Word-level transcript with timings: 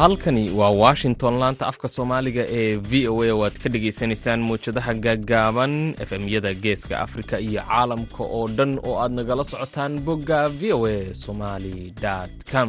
halkani 0.00 0.50
waa 0.50 0.70
washington 0.70 1.34
laanta 1.40 1.66
afka 1.70 1.88
soomaaliga 1.94 2.44
ee 2.60 2.76
v 2.90 3.08
o 3.12 3.22
a 3.24 3.32
oo 3.34 3.44
aad 3.46 3.56
ka 3.62 3.68
dhagaysanaysaan 3.74 4.40
muwjadaha 4.48 4.92
gaaggaaban 5.04 5.74
efemyada 6.04 6.54
geeska 6.64 6.94
afrika 7.06 7.34
iyo 7.46 7.60
caalamka 7.68 8.22
oo 8.36 8.48
dhan 8.56 8.72
oo 8.88 8.96
aad 9.02 9.12
nagala 9.18 9.44
socotaan 9.44 9.94
bogga 10.06 10.40
v 10.48 10.72
o 10.72 10.86
a 10.86 11.14
somali 11.24 11.92
com 12.52 12.68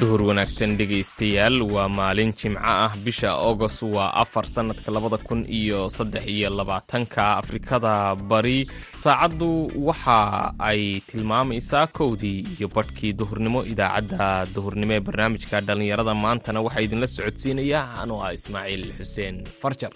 duhur 0.00 0.20
wanaagsan 0.28 0.76
dhegaystayaal 0.78 1.56
waa 1.74 1.88
maalin 1.88 2.32
jimco 2.40 2.60
ah. 2.60 2.92
Bisha 3.04 3.30
agost 3.50 3.80
waa 3.96 4.12
afar 4.22 4.44
sannadka 4.54 4.92
labada 4.92 5.16
kun 5.28 5.40
iyo 5.48 5.88
saddex 5.88 6.24
iyo 6.28 6.50
labaatanka. 6.58 7.24
Afrikada 7.40 8.12
bari 8.30 8.68
saacaddu 9.04 9.72
waxa 9.88 10.52
ay 10.60 11.00
tilmaamaysaa 11.08 11.86
kowdii 11.98 12.44
iyo 12.58 12.68
badhkii 12.68 13.12
duhurnimo. 13.16 13.64
Idaacadda 13.72 14.46
duhurnimo 14.54 14.92
ee 14.96 15.00
barnaamijka 15.00 15.60
dhallinyarada 15.66 16.14
maantana 16.14 16.60
waxaa 16.66 16.84
idinla 16.86 17.06
socodsiinaya. 17.16 17.80
Anoo 18.02 18.20
ah 18.26 18.32
ismaaciil 18.36 18.84
xuseen 18.98 19.36
farjar 19.62 19.92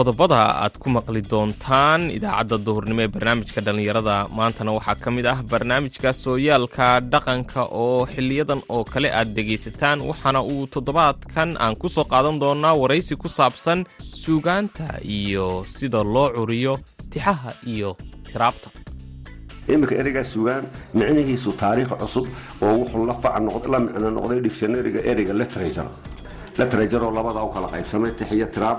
qodobada 0.00 0.40
aad 0.64 0.74
ku 0.82 0.88
maqli 0.96 1.20
doontaan 1.32 2.02
idaacadda 2.16 2.56
duhurnimo 2.66 3.02
ee 3.04 3.10
barnaamijka 3.14 3.60
dhallinyarada. 3.66 4.16
Maantana 4.38 4.72
waxaa 4.76 4.96
ka 5.02 5.10
mid 5.16 5.26
ah 5.32 5.38
barnaamijka 5.52 6.10
sooyaalka 6.24 6.86
dhaqanka 7.12 7.62
oo 7.82 8.00
xiliyadan 8.12 8.60
oo 8.74 8.82
kale 8.92 9.08
aad 9.18 9.28
dhegaysataan 9.36 9.98
waxaana 10.10 10.40
uu 10.52 10.62
toddobaadkan 10.74 11.50
aan 11.64 11.74
ku 11.80 11.88
soo 11.94 12.04
qaadan 12.12 12.36
doonaa 12.42 12.74
waraysi 12.82 13.14
ku 13.22 13.28
saabsan 13.38 13.78
suugaanta 14.22 14.86
iyo 15.18 15.46
sida 15.76 16.00
loo 16.14 16.28
curiyo 16.36 16.74
tixaha 17.12 17.50
iyo 17.74 17.90
tiraabta. 18.32 18.68
Iminka 19.72 19.94
ereygaa 20.00 20.24
sugaan 20.34 20.64
micnihiisu 20.98 21.50
taariikh 21.62 21.92
cusub 22.00 22.26
oo 22.64 22.72
wuxuu 22.80 23.04
la 23.10 23.14
fac 23.22 23.34
la 23.72 23.78
micno 23.84 24.08
noqday 24.16 24.40
dictionaryga 24.46 25.00
ereyga 25.10 25.34
literature 25.40 25.90
literaturoo 26.60 27.10
labada 27.18 27.40
u 27.46 27.50
kala 27.54 27.68
qaybsamay 27.74 28.12
tixiyo 28.20 28.46
tiraab 28.54 28.78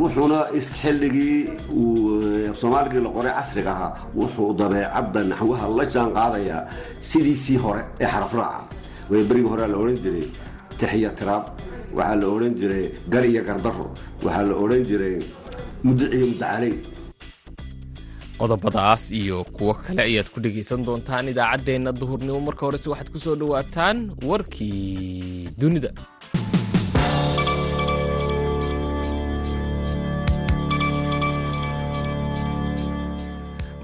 wuxuuna 0.00 0.38
xilligii 0.80 1.38
uu 1.80 2.54
soomaaligii 2.60 3.02
la 3.06 3.10
qoray 3.16 3.32
casriga 3.38 3.74
wuxuu 4.20 4.50
dabeecadda 4.60 5.20
naxwaha 5.32 5.66
la 5.78 5.84
jaan 5.94 6.10
qaadayaa 6.18 6.62
sidiisii 7.10 7.58
hore 7.64 7.82
ee 8.02 8.08
xarafraaca 8.14 8.64
way 9.10 9.22
berigii 9.30 9.50
horea 9.52 9.68
la 9.72 9.76
odhan 9.82 9.98
jiray 10.04 10.26
tixiyo 10.80 11.10
tiraab 11.18 11.44
waxaa 11.96 12.16
la 12.22 12.26
odhan 12.34 12.54
jiray 12.60 12.84
gar 13.12 13.24
iyo 13.32 13.42
gardaro 13.48 13.86
waxaa 14.24 14.44
la 14.50 14.54
odhan 14.64 14.82
jiray 14.90 15.16
mudiciyo 15.86 16.26
mudacaley 16.32 16.74
qodobadaas 18.40 19.02
iyo 19.20 19.38
kuwo 19.56 19.72
kale 19.84 20.00
ayaad 20.08 20.28
ku 20.34 20.38
dhegaysan 20.44 20.80
doontaan 20.86 21.28
idaacaddeenna 21.32 21.90
duhurnimo 22.00 22.40
marka 22.48 22.62
horese 22.66 22.88
waxaad 22.92 23.08
ku 23.14 23.18
soo 23.24 23.36
dhowaataan 23.40 23.96
warkii 24.30 25.48
dunida 25.60 25.90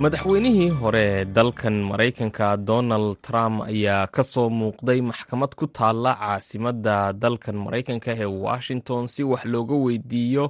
madaxweynihii 0.03 0.71
hore 0.81 1.25
dalkan 1.37 1.75
maraykanka 1.91 2.57
donald 2.69 3.17
trump 3.27 3.63
ayaa 3.71 4.07
ka 4.15 4.23
soo 4.23 4.49
muuqday 4.61 5.01
maxkamad 5.11 5.53
ku 5.59 5.67
taalla 5.79 6.13
caasimadda 6.23 6.97
dalkan 7.23 7.57
maraykanka 7.65 8.11
ee 8.23 8.31
washington 8.47 9.07
si 9.15 9.23
wax 9.31 9.45
looga 9.55 9.75
weydiiyo 9.85 10.45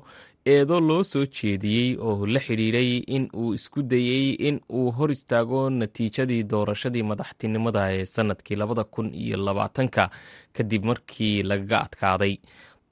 eedo 0.55 0.77
loo 0.89 1.03
soo 1.13 1.25
jeediyey 1.37 1.91
oo 2.07 2.27
la 2.35 2.41
xidhiiray 2.47 2.91
in 3.17 3.25
uu 3.41 3.53
isku 3.59 3.81
dayey 3.93 4.27
in 4.49 4.57
uu 4.79 4.89
hor 4.97 5.11
istaago 5.17 5.61
natiijadii 5.81 6.43
doorashadii 6.53 7.03
madaxtinimada 7.11 7.83
ee 7.97 8.05
sannadkii 8.15 8.57
labada 8.63 8.85
kun 8.85 9.09
iyo 9.25 9.37
labaatanka 9.47 10.11
kadib 10.57 10.83
markii 10.91 11.43
lagaga 11.51 11.77
adkaaday 11.87 12.35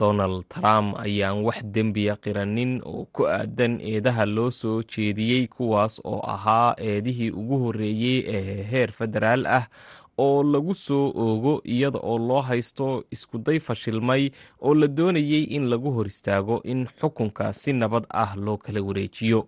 donald 0.01 0.45
trump 0.55 0.89
ayaan 1.05 1.39
wax 1.47 1.59
dembiya 1.75 2.15
qiranin 2.25 2.73
oo 2.85 3.05
ku 3.15 3.23
aadan 3.37 3.81
eedaha 3.93 4.25
loo 4.37 4.51
soo 4.51 4.83
jeediyey 4.93 5.47
kuwaas 5.55 6.01
oo 6.05 6.21
ahaa 6.35 6.75
eedihii 6.89 7.31
ugu 7.41 7.57
horreeyey 7.65 8.19
ee 8.37 8.63
heer 8.71 8.91
federaal 8.93 9.47
ah 9.47 9.65
oo 10.25 10.43
lagu 10.53 10.75
soo 10.75 11.05
oogo 11.25 11.53
iyada 11.75 11.99
oo 12.03 12.19
loo 12.29 12.41
haysto 12.49 13.05
iskuday 13.15 13.59
fashilmay 13.67 14.31
oo 14.61 14.75
la 14.75 14.87
doonayey 14.89 15.43
in 15.57 15.65
lagu 15.73 15.91
hor 15.97 16.07
istaago 16.07 16.61
in 16.73 16.87
xukunka 17.01 17.53
si 17.53 17.73
nabad 17.73 18.05
ah 18.23 18.33
loo 18.45 18.57
kala 18.65 18.81
wareejiyo 18.89 19.41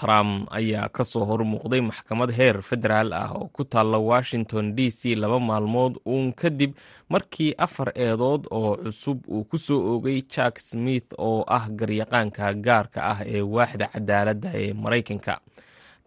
trump 0.00 0.48
ayaa 0.58 0.88
ka 0.88 1.04
soo 1.04 1.24
hormuuqday 1.30 1.80
maxkamad 1.80 2.30
heer 2.38 2.62
federaal 2.62 3.12
ah 3.12 3.30
oo 3.38 3.46
ku 3.54 3.62
taalla 3.64 3.98
washington 3.98 4.74
d 4.76 4.90
c 4.90 5.14
laba 5.22 5.38
maalmood 5.40 5.94
uun 6.06 6.32
kadib 6.40 6.72
markii 7.08 7.54
afar 7.66 7.92
eedood 7.94 8.42
oo 8.50 8.76
cusub 8.82 9.18
uu 9.28 9.44
ku 9.50 9.58
soo 9.58 9.80
oogay 9.92 10.22
jack 10.34 10.58
smith 10.58 11.08
oo 11.18 11.44
ah 11.56 11.64
garyaqaanka 11.78 12.54
gaarka 12.66 13.00
ah 13.12 13.18
ee 13.26 13.40
waaxda 13.54 13.86
cadaaladda 13.94 14.50
ee 14.62 14.72
maraykanka. 14.72 15.34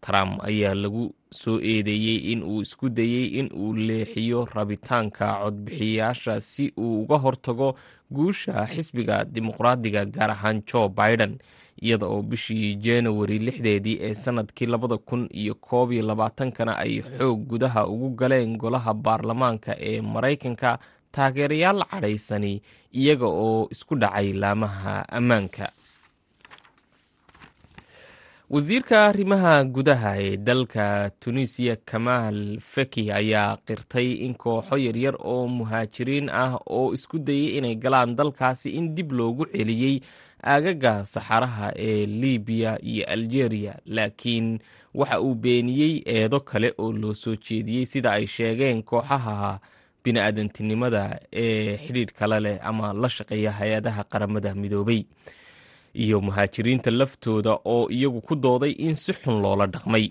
Trump 0.06 0.34
ayaa 0.46 0.76
lagu 0.84 1.04
soo 1.32 1.58
eedeeyey 1.60 2.18
in 2.32 2.44
uu 2.44 2.62
isku 2.62 2.90
dayey 2.90 3.26
in 3.40 3.48
uu 3.62 3.74
leexiyo 3.88 4.46
rabitaanka 4.56 5.26
codbixiyayaasha 5.44 6.40
si 6.40 6.66
uu 6.78 7.02
uga 7.04 7.18
hortago 7.18 7.70
guusha 8.16 8.68
xisbiga 8.74 9.26
dimuqraadiga 9.26 10.06
gaar 10.06 10.32
ahaan 10.32 10.62
joe 10.70 10.88
biden 11.00 11.34
iyada 11.82 12.06
oo 12.08 12.22
bishii 12.22 12.76
januari 12.76 13.40
lixdeedii 13.40 13.98
ee 14.02 14.14
sannadkii 14.14 14.66
labada 14.66 14.98
kun 14.98 15.30
iyo 15.32 15.56
koob 15.56 15.92
iyo 15.92 16.04
labaatankana 16.10 16.78
ay 16.78 17.02
xoog 17.02 17.40
gudaha 17.50 17.88
ugu 17.88 18.10
galeen 18.20 18.58
golaha 18.58 18.94
baarlamaanka 18.94 19.76
ee 19.80 20.02
maraykanka 20.02 20.80
taageerayaal 21.12 21.84
cadhaysani 21.92 22.62
iyaga 22.94 23.26
oo 23.28 23.68
isku 23.72 23.96
dhacay 23.96 24.34
laamaha 24.34 24.94
ammaanka. 25.10 25.72
Wasiirka 28.50 28.98
arrimaha 29.12 29.64
gudaha 29.64 30.12
ee 30.24 30.38
dalka 30.38 31.12
tunisiya 31.20 31.76
kamaal 31.90 32.60
feki 32.74 33.12
ayaa 33.12 33.58
qirtay 33.68 34.12
in 34.26 34.34
kooxo 34.44 34.78
yaryar 34.86 35.16
oo 35.20 35.48
muhaajiriin 35.48 36.30
ah 36.32 36.56
oo 36.78 36.94
isku 36.96 37.20
dayay 37.20 37.58
inay 37.58 37.76
galaan 37.76 38.16
dalkaasi 38.16 38.70
in 38.80 38.96
dib 38.96 39.12
loogu 39.12 39.46
celiyey 39.52 40.00
aagaga 40.44 41.06
saxaraha 41.06 41.72
ee 41.76 42.06
libiya 42.06 42.78
iyo 42.82 43.06
algeria 43.06 43.74
laakiin 43.86 44.60
waxa 44.94 45.22
uu 45.22 45.36
beeniyey 45.36 46.02
eedo 46.06 46.40
kale 46.40 46.74
oo 46.78 46.92
loo 46.92 47.14
soo 47.14 47.36
jeediyey 47.36 47.86
sida 47.86 48.12
ay 48.12 48.26
sheegeen 48.28 48.84
kooxaha 48.84 49.60
bini-aadantinimada 50.04 51.20
ee 51.34 51.78
xidhiidh 51.78 52.14
kale 52.20 52.40
leh 52.40 52.58
ama 52.70 52.94
la 52.94 53.10
shaqeeya 53.10 53.52
hay'adaha 53.52 54.04
qaramada 54.12 54.56
midoobay 54.56 55.02
iyo 56.04 56.18
muhaajiriinta 56.22 56.92
laftooda 57.00 57.54
oo 57.74 57.88
iyagu 57.98 58.22
ku 58.22 58.36
dooday 58.36 58.72
in 58.88 58.96
si 58.96 59.14
xun 59.14 59.42
loola 59.44 59.66
dhaqmay. 59.74 60.06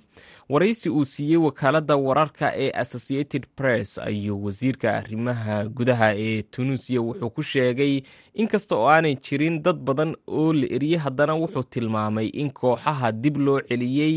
Waraysi 0.48 0.88
uu 0.90 1.04
siiyey 1.04 1.36
wakaaladda 1.46 1.96
wararka 1.96 2.46
ee 2.64 2.70
associated 2.82 3.42
press 3.56 3.98
ayuu 3.98 4.44
wasiirka 4.44 4.88
arrimaha 4.98 5.56
gudaha 5.76 6.08
ee 6.26 6.42
tunuusiya 6.42 7.00
wuxuu 7.06 7.30
ku 7.36 7.42
sheegay 7.42 7.94
inkasta 8.34 8.76
oo 8.76 8.86
aanay 8.88 9.14
jirin 9.24 9.62
dad 9.62 9.76
badan 9.86 10.12
oo 10.38 10.52
la 10.52 10.66
eriyey 10.76 10.98
haddana 11.04 11.34
wuxuu 11.34 11.62
tilmaamay 11.72 12.28
in 12.42 12.50
kooxaha 12.60 13.12
dib 13.22 13.36
loo 13.46 13.58
celiyey 13.68 14.14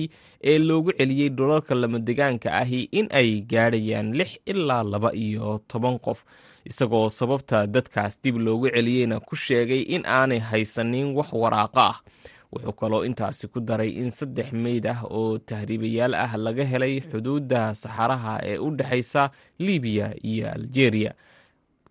ee 0.51 0.57
loogu 0.67 0.91
celiyey 0.99 1.29
dhulalka 1.29 1.75
lamadegaanka 1.75 2.49
ahi 2.61 2.81
in 2.99 3.07
ay 3.19 3.29
gaadhayaan 3.51 4.13
lix 4.19 4.29
ilaa 4.45 4.83
laba 4.83 5.09
iyo 5.25 5.59
toban 5.67 5.97
qof 6.05 6.19
isagoo 6.71 7.10
sababta 7.10 7.68
dadkaas 7.68 8.13
dib 8.24 8.36
loogu 8.45 8.68
celiyeyna 8.75 9.19
ku 9.27 9.36
sheegay 9.36 9.81
in 9.95 10.04
aanay 10.06 10.39
haysanin 10.50 11.07
wax 11.18 11.30
waraaqo 11.42 11.80
ah. 11.92 11.98
Wuxuu 12.54 12.74
kaloo 12.80 13.04
intaasi 13.06 13.48
ku 13.54 13.60
daray 13.62 13.89
in 14.01 14.10
saddex 14.10 14.48
meyd 14.63 14.86
ah 14.94 15.00
oo 15.18 15.38
tahriibayaal 15.38 16.13
ah 16.25 16.31
laga 16.45 16.63
helay 16.71 16.95
xuduudda 17.12 17.62
saxaraha 17.81 18.33
ee 18.50 18.57
u 18.57 18.69
dhexaysa 18.77 19.30
libiya 19.60 20.07
iyo 20.31 20.45
algeria 20.57 21.12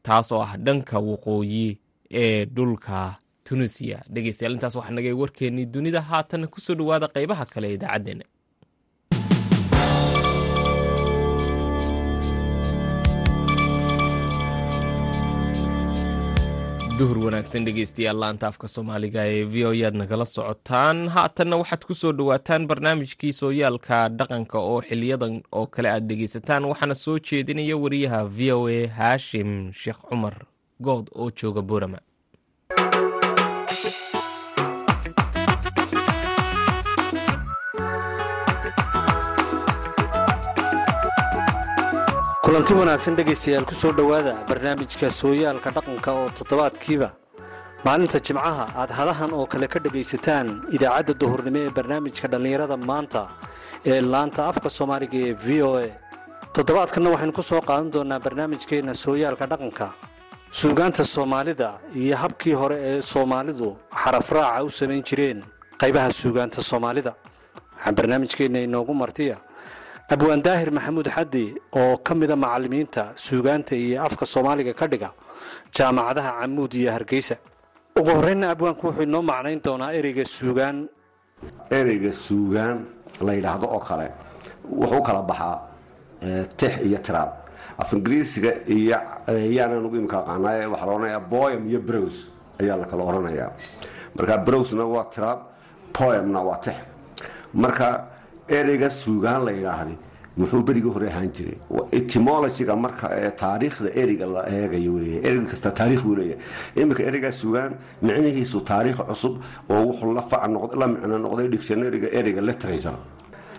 taasoo 0.02 0.42
ah 0.42 0.56
dhanka 0.64 0.98
waqooyi 0.98 1.78
ee 2.10 2.44
dhulka 2.44 3.16
tunisiya 3.46 3.98
dhegeystayaal 4.12 4.54
intaas 4.56 4.74
waxaa 4.78 4.94
nagay 4.98 5.12
warkeennii 5.12 5.66
dunida. 5.74 6.00
Haatan 6.10 6.46
ku 6.52 6.58
soo 6.60 6.74
dhowaada 6.74 7.06
qeybaha 7.14 7.44
kale 7.52 7.68
idaacaddeenna 7.76 8.24
duhur 16.98 17.18
wanaagsan 17.24 17.64
dhegeystayaal 17.66 18.18
laanta 18.22 18.46
afka 18.50 18.68
soomaaliga 18.74 19.22
ee 19.34 19.44
v 19.52 19.64
o 19.68 19.70
aad 19.86 19.94
nagala 20.02 20.24
socotaan. 20.36 20.98
Haatanna 21.16 21.56
waxaad 21.62 21.82
ku 21.88 21.94
soo 21.94 22.12
dhowaataan 22.18 22.66
barnaamijkii 22.70 23.32
sooyaalka 23.40 23.98
dhaqanka 24.18 24.58
oo 24.70 24.80
xiliyadan 24.88 25.34
oo 25.58 25.66
kale 25.74 25.88
aad 25.90 26.04
dhegeysataan 26.10 26.64
waxaana 26.70 26.94
soo 27.04 27.18
jeedinaya 27.28 27.76
wariyaha 27.84 28.20
v 28.36 28.52
o 28.52 28.60
a 28.68 28.80
haashim 28.98 29.50
sheekh 29.82 30.00
cumar 30.08 30.34
good 30.86 31.06
oo 31.20 31.30
jooga 31.40 31.62
boorama 31.62 31.98
kulanti 42.48 42.72
wanaagsan 42.72 43.12
dhegaystayaal 43.16 43.64
ku 43.68 43.74
soo 43.76 43.92
dhowaada 43.92 44.32
barnaamijka 44.48 45.10
sooyaalka 45.12 45.68
dhaqanka 45.76 46.10
oo 46.16 46.28
toddobaadkiiba. 46.32 47.08
Maalinta 47.84 48.16
jimcaha 48.26 48.64
aad 48.80 48.90
hadahan 48.98 49.32
oo 49.36 49.44
kale 49.46 49.68
ka 49.68 49.76
dhegaysataan 49.84 50.64
idaacadda 50.72 51.12
duhurnimo 51.20 51.58
ee 51.68 51.70
barnaamijka 51.76 52.24
dhallinyarada 52.32 52.76
maanta 52.90 53.28
ee 53.84 54.00
laanta 54.00 54.48
afka 54.50 54.68
soomaaliga 54.72 55.18
ee 55.28 55.34
v 55.44 55.62
o 55.62 55.76
a. 55.76 55.88
Toddobaadkanna 56.56 57.10
waxaynu 57.12 57.32
ku 57.36 57.42
soo 57.42 57.60
qaadan 57.60 57.90
doonaa 57.92 58.20
barnaamijkeenna 58.26 58.94
sooyaalka 59.04 59.44
dhaqanka. 59.52 59.92
Suugaanta 60.50 61.04
soomaalida 61.04 61.68
iyo 61.94 62.16
habkii 62.16 62.56
hore 62.56 62.76
ee 62.80 63.02
soomaalidu 63.02 63.76
xarafraaca 63.92 64.64
u 64.64 64.70
samayn 64.70 65.04
jireen 65.04 65.44
qaybaha 65.80 66.12
suugaanta 66.12 66.62
soomaalida. 66.64 67.12
Waxaa 67.76 67.92
barnaamijkeenna 67.92 68.58
inoogu 68.64 68.94
martiya 68.94 69.36
abwaan 70.14 70.40
daahir 70.46 70.70
maxamuud 70.76 71.08
xaddi 71.16 71.44
oo 71.80 71.96
ka 72.06 72.14
mida 72.14 72.36
macallimiinta 72.44 73.02
suugaanta 73.26 73.74
iyo 73.76 73.96
afka 74.06 74.24
soomaaliga 74.34 74.72
ka 74.80 74.86
dhiga 74.92 75.10
jaamacadaha 75.76 76.30
camuud 76.40 76.72
iyo 76.80 76.90
hargeysa. 76.96 77.36
Ugu 77.98 78.10
horreynna 78.18 78.46
abwaanku 78.54 78.82
wuxuu 78.88 79.02
inoo 79.08 79.22
macnayn 79.30 79.60
doonaa 79.64 79.92
ereyga 79.98 80.24
suugaan. 80.36 80.76
Ereyga 81.78 82.12
suugaan 82.12 82.76
la 83.26 83.32
yidhaahdo 83.36 83.66
oo 83.76 83.80
kale 83.88 84.06
wuxuu 84.80 85.02
kala 85.06 85.20
baxaa 85.30 85.56
tix 86.58 86.72
iyo 86.88 86.98
tiraab. 87.06 87.30
Af 87.78 87.92
ingiriisiga 87.92 88.50
iyo 88.74 88.96
yaanan 89.56 89.84
ugu 89.86 89.96
imika 90.00 90.16
aqaanaaye 90.22 90.66
waxaa 90.72 90.86
la 90.88 90.92
odhanayaa 90.96 91.20
boyam 91.32 91.62
iyo 91.70 91.80
brows 91.88 92.16
ayaa 92.60 92.76
la 92.80 92.86
kala 92.90 93.02
odhanayaa 93.10 93.50
marka 94.16 94.34
browsna 94.46 94.84
waa 94.94 95.04
tiraab 95.14 95.38
poemna 95.96 96.40
waa 96.48 96.58
tix. 96.64 96.76
Marka 97.62 97.88
ereyga 98.48 98.88
suugaan 98.90 99.44
la 99.44 99.52
yidhaahday 99.52 99.96
muxuu 100.38 100.62
berigii 100.62 100.92
hore 100.94 101.08
ahaan 101.10 101.30
jiray. 101.36 101.58
Etimologiga 101.92 102.76
marka 102.76 103.08
taariikhda 103.42 103.90
ereyga 104.02 104.26
la 104.26 104.42
eegayo 104.48 104.92
wey 104.94 105.18
erey 105.26 105.44
kasta 105.50 105.70
taarikh 105.70 106.02
buu 106.06 106.14
leeyahay. 106.16 106.38
Iminka 106.76 107.02
ereygaa 107.02 107.32
suugaan 107.32 107.72
micnihiisu 108.02 108.60
taariikh 108.70 109.00
cusub 109.08 109.34
oo 109.68 109.82
wuxuu 109.88 110.12
la 110.80 110.86
micno 110.86 111.18
noqday 111.18 111.48
dictionaryga 111.48 112.08
ereyga 112.18 112.40
literature. 112.40 112.96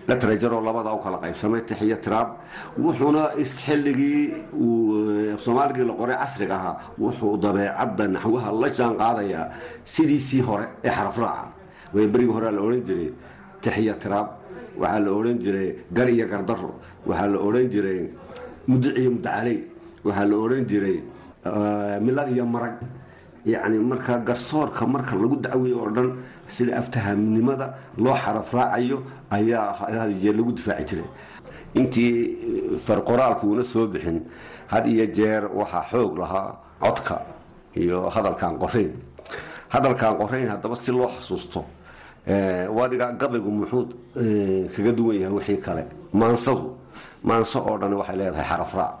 Literature 0.08 0.54
oo 0.56 0.62
labada 0.64 0.90
u 0.94 0.98
kala 1.04 1.18
qaybsamay 1.18 1.60
tix 1.68 1.82
iyo 1.82 1.96
tiraab 1.96 2.28
wuxuuna 2.78 3.22
xilligii 3.36 4.32
soomaaligii 5.36 5.84
la 5.84 5.94
qoray 6.00 6.16
casriga 6.16 6.54
ahaa 6.56 6.76
wuxuu 6.98 7.36
dabeecadda 7.36 8.04
naxwaha 8.08 8.50
la 8.62 8.68
jaan 8.78 8.94
qaadayaa 8.96 9.46
sidiisii 9.84 10.40
hore 10.48 10.66
ee 10.84 10.90
xarafraaca 10.90 11.52
berigii 11.94 12.32
hore 12.32 12.50
la 12.56 12.60
odhan 12.66 12.82
jiray 12.88 13.12
tix 13.60 13.78
iyo 13.78 13.94
tiraab 14.02 14.26
waxaa 14.80 15.00
la 15.04 15.10
odhan 15.18 15.38
jiray 15.44 15.68
gar 15.92 16.08
iyo 16.08 16.26
gardaro 16.32 16.70
waxaa 17.06 17.26
la 17.32 17.38
odhan 17.38 17.66
jiray 17.72 18.00
mudic 18.68 18.96
iyo 18.98 19.10
mudacaley 19.10 19.58
waxaa 20.04 20.24
la 20.30 20.36
odhan 20.44 20.64
jiray 20.70 20.96
milad 22.00 22.28
iyo 22.34 22.44
marag. 22.46 22.76
Yacni 23.46 23.78
marka 23.78 24.18
garsoorka 24.18 24.84
marka 24.86 25.16
lagu 25.16 25.36
dacweeyo 25.40 25.76
oo 25.80 25.90
dhan 25.96 26.08
sida 26.46 26.76
aftahamnimada 26.76 27.66
loo 27.96 28.12
xarafraacayo 28.14 28.98
ayaa 29.30 29.72
had 29.80 30.12
jeer 30.20 30.34
lagu 30.36 30.52
difaaci 30.52 30.84
jiray. 30.88 31.08
Intii 31.74 32.76
farqoraalku 32.84 33.46
una 33.52 33.62
soo 33.64 33.86
bixin. 33.86 34.20
Had 34.68 34.84
iyo 34.86 35.06
jeer 35.16 35.42
waxaa 35.54 35.84
xoog 35.90 36.18
lahaa 36.18 36.52
codka 36.80 37.16
iyo 37.76 38.10
hadalkaan 38.14 38.58
qorayn. 38.60 38.92
Hadalkaan 39.72 40.14
qorayn 40.20 40.48
haddaba 40.48 40.76
si 40.76 40.92
loo 40.92 41.08
xasuusto 41.08 41.64
wadiga 42.78 43.06
gabaygu 43.20 43.50
muxuu 43.58 43.84
kaga 44.74 44.92
duwan 44.98 45.16
yahay 45.22 45.34
wixii 45.38 45.60
kale. 45.66 45.84
Maansadu 46.20 46.66
maanso 47.28 47.58
oo 47.68 47.76
dhan 47.80 47.92
waxay 48.00 48.16
leedahay 48.20 48.46
xarafraac 48.50 48.94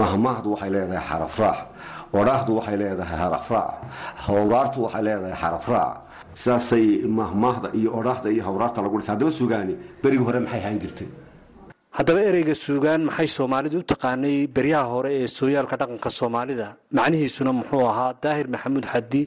mahmaahdu 0.00 0.48
waxay 0.54 0.70
leedahay 0.74 1.04
xarafraac 1.10 1.58
odhaahdu 2.18 2.50
waxay 2.58 2.76
leedahay 2.82 3.16
xarafraac 3.22 3.70
hawraartu 4.26 4.78
waxay 4.84 5.02
leedahay 5.06 5.36
xarafraac 5.42 5.92
sidaasay 6.42 6.86
mahmaahda 7.18 7.68
iyo 7.78 7.90
odhaahda 7.98 8.28
iyo 8.34 8.42
hawraarta 8.48 8.78
lagu 8.84 8.96
dhisa 9.00 9.12
haddaba 9.14 9.32
sugaani 9.40 9.74
berigii 10.02 10.24
hore 10.28 10.38
maxay 10.44 10.60
ahaan 10.62 10.78
jirtay? 10.82 11.08
Haddaba 11.98 12.20
ereyga 12.30 12.54
suugaan 12.64 13.00
maxay 13.08 13.26
soomaalidu 13.36 13.76
u 13.82 13.88
taqaanay 13.92 14.36
beryaha 14.56 14.86
hore 14.94 15.10
ee 15.22 15.26
sooyaalka 15.38 15.76
dhaqanka 15.80 16.10
soomaalida? 16.20 16.66
Macnihiisuna 16.98 17.52
muxuu 17.60 17.82
ahaa 17.92 18.10
daahir 18.22 18.46
maxamuud 18.54 18.86
xaddi. 18.92 19.22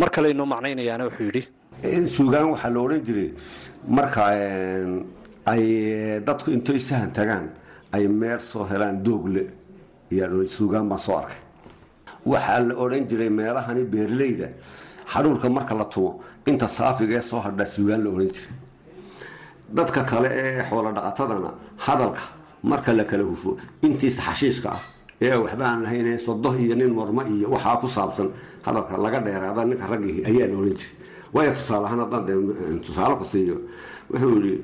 Mar 0.00 0.10
kale 0.14 0.26
inoo 0.34 0.46
macnaynayaana 0.52 1.04
wuxuu 1.08 1.26
yidhi 1.28 1.42
suugaan 2.06 2.50
waxaa 2.52 2.70
la 2.70 2.80
odhan 2.80 3.02
jiray 3.04 3.32
marka 3.88 4.22
ay 5.46 6.20
dadku 6.26 6.50
intoy 6.50 6.78
sahan 6.80 7.10
tagaan 7.12 7.48
ay 7.92 8.06
meer 8.08 8.40
soo 8.40 8.64
helaan 8.64 9.02
doogle 9.02 9.46
suugaan 10.46 10.88
baan 10.88 10.98
soo 10.98 11.16
arkay. 11.16 11.38
Waxaa 12.26 12.60
la 12.60 12.74
odhan 12.74 13.06
jiray 13.08 13.30
meelahani 13.30 13.82
beerleyda 13.84 14.48
xadhuurka 15.12 15.48
marka 15.48 15.74
la 15.74 15.84
tumo 15.84 16.20
inta 16.46 16.66
saafigee 16.68 17.20
soo 17.22 17.40
hadhaa 17.40 17.66
suugaan 17.66 18.04
la 18.04 18.10
odhan 18.10 18.28
jiray. 18.28 18.54
Dadka 19.72 20.04
kale 20.04 20.28
ee 20.30 20.62
xoolo 20.68 20.92
dhaqatadana 20.92 21.50
hadalka 21.78 22.22
marka 22.62 22.92
la 22.92 23.04
kala 23.04 23.24
hufo 23.24 23.56
intiisa 23.82 24.22
xashiishka 24.22 24.68
ah 24.70 24.80
ee 25.22 25.34
waxba 25.34 25.64
aan 25.64 25.82
lahayn 25.82 26.18
sodoh 26.18 26.54
iyo 26.60 26.74
nin 26.74 26.90
mormo 26.92 27.22
iyo 27.22 27.48
waxaa 27.50 27.76
ku 27.80 27.86
saabsan 27.88 28.28
hadalka 28.66 28.96
laga 28.98 29.20
dheeraada 29.20 29.64
ninka 29.64 29.86
raggii 29.86 30.24
ayaa 30.28 30.46
la 30.50 30.56
odhan 30.58 30.74
jiray 30.80 30.92
waayo 31.34 31.52
tusaale 31.58 31.84
ahaan 31.88 32.00
haddaan 32.04 32.80
tusaale 32.86 33.14
ku 33.20 33.24
siiyo 33.32 33.56
wuxuu 34.10 34.30
yidhi 34.36 34.56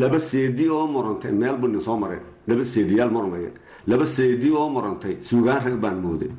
laba 0.00 0.18
seedi 0.30 0.64
oo 0.76 0.86
murantay 0.94 1.32
meel 1.42 1.56
buu 1.60 1.68
nin 1.74 1.80
soo 1.86 1.96
mareen 2.02 2.24
laba 2.48 2.64
seediyaal 2.74 3.10
murmaya 3.16 3.50
laba 3.90 4.06
seedi 4.16 4.48
oo 4.60 4.68
murantay 4.74 5.14
suugaan 5.28 5.60
rag 5.66 5.76
baan 5.84 5.98
mooday 6.04 6.30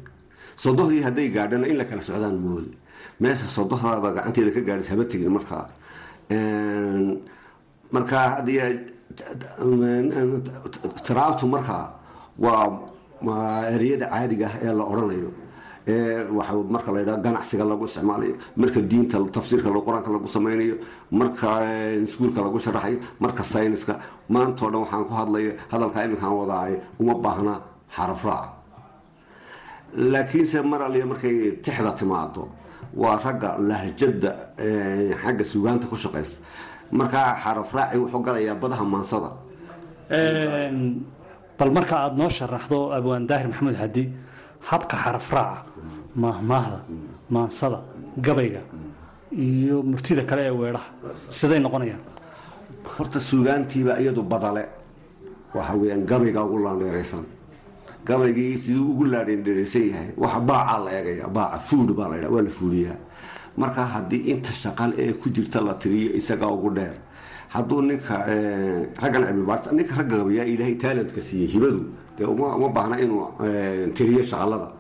sodohdii 0.64 1.02
hadday 1.08 1.28
gaadhana 1.36 1.66
in 1.72 1.78
la 1.80 1.86
kala 1.90 2.02
socdaan 2.10 2.38
mooday 2.46 2.74
meesha 3.22 3.48
sodohdaada 3.58 4.10
gacanteeda 4.18 4.52
ka 4.56 4.62
gaadhis 4.68 4.90
haba 4.94 5.04
tegin 5.12 5.32
markaa 5.38 5.64
markaa 7.96 8.26
hadiy 8.36 8.60
tiraabtu 11.06 11.46
markaa 11.56 11.86
waa 13.28 13.66
ereyada 13.76 14.06
caadiga 14.14 14.46
ah 14.52 14.56
ee 14.66 14.74
la 14.80 14.84
odhanayo 14.92 15.30
waa 15.32 15.47
marka 15.88 16.92
la 16.92 17.00
ydha 17.02 17.16
ganacsiga 17.26 17.64
lagu 17.64 17.86
isticmaalayo 17.86 18.36
marka 18.56 18.82
diinta 18.82 19.18
tafsiirka 19.32 19.70
qur'aanka 19.88 20.10
lagu 20.12 20.28
samaynayo 20.28 20.76
marka 21.12 21.48
iskuulka 22.04 22.42
lagu 22.42 22.60
sharaxayo 22.60 23.00
marka 23.20 23.44
sayniska. 23.44 23.94
Maantao 24.30 24.70
dhan 24.72 24.82
waxaan 24.84 25.06
ku 25.08 25.14
hadlaya 25.14 25.52
hadalkaa 25.72 26.04
iminkaan 26.06 26.34
wadaaye 26.42 26.76
uma 27.00 27.14
baahna 27.16 27.54
xarafraaca 27.96 28.50
laakiinse 29.96 30.62
mar 30.72 30.82
aliya 30.82 31.06
markay 31.06 31.36
tixda 31.64 31.92
timaado 32.00 32.44
waa 32.94 33.18
ragga 33.24 33.50
lahjada 33.70 34.32
xagga 35.24 35.44
sugaanta 35.52 35.88
ku 35.88 35.96
shaqaysta. 35.96 36.38
Markaa 36.92 37.40
xarafraaci 37.44 37.98
wuxuu 37.98 38.22
galayaa 38.28 38.56
badaha 38.62 38.84
maansada. 38.84 39.30
Bal 41.60 41.72
marka 41.72 41.96
aada 42.04 42.16
noo 42.16 42.30
sharaxdo 42.30 42.92
abwaan 42.98 43.26
daahir 43.30 43.48
maxamuud 43.48 43.76
xadi 43.82 44.04
habka 44.62 44.98
xarafraaca 44.98 45.64
maahmaahda 46.16 46.80
maansada 47.30 47.80
gabayga 48.18 48.62
iyo 49.32 49.84
murtida 49.84 50.24
kale 50.24 50.42
ee 50.48 50.50
weedhaha 50.52 50.90
siday 51.30 51.60
noqonayaan. 51.60 52.00
Horta 52.98 53.20
suugaantiiba 53.20 54.00
iyadu 54.02 54.24
badale. 54.24 54.66
Waxa 55.54 55.74
weyaan 55.76 56.06
gabayga 56.06 56.44
ugu 56.44 56.58
laandheeraysan 56.64 57.24
gabaygii 58.06 58.58
siduu 58.58 58.92
ugu 58.92 59.06
laadhendheeraysan 59.06 59.82
yahay. 59.92 60.10
Waxa 60.18 60.40
baacaa 60.40 60.80
la 60.86 60.92
eegaya 60.98 61.28
baaca 61.28 61.58
fuud 61.60 61.92
baa 61.98 62.08
la 62.10 62.30
waa 62.30 62.42
la 62.42 62.50
fuuliyaa 62.50 62.96
marka 63.58 63.86
haddii 63.86 64.24
inta 64.32 64.54
shaqal 64.54 64.94
ee 64.98 65.14
ku 65.14 65.30
jirta 65.30 65.62
la 65.62 65.74
tiriyo 65.74 66.14
isagaa 66.20 66.48
ugu 66.48 66.70
dheer 66.78 66.94
hadduu 67.50 67.82
ninka 67.82 68.16
raggan 69.02 69.24
cilmibaarta 69.28 69.72
ninka 69.72 69.96
ragga 69.96 70.16
ilaahay 70.46 70.76
taalantka 70.76 71.22
siiyey 71.22 71.48
hibadu 71.54 71.82
dee 72.18 72.26
uma 72.26 72.70
baahna 72.70 73.00
inuu 73.00 73.28
tiriyo 73.94 74.24
shaqalada. 74.24 74.72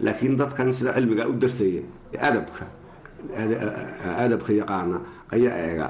Laakiin 0.00 0.36
dadkan 0.36 0.72
sida 0.72 0.92
cilmigaa 0.94 1.26
u 1.28 1.32
darsaya 1.32 1.82
adabka 2.20 2.64
adabka 4.24 4.52
yaqaana 4.52 5.00
ayaa 5.32 5.56
eega. 5.68 5.88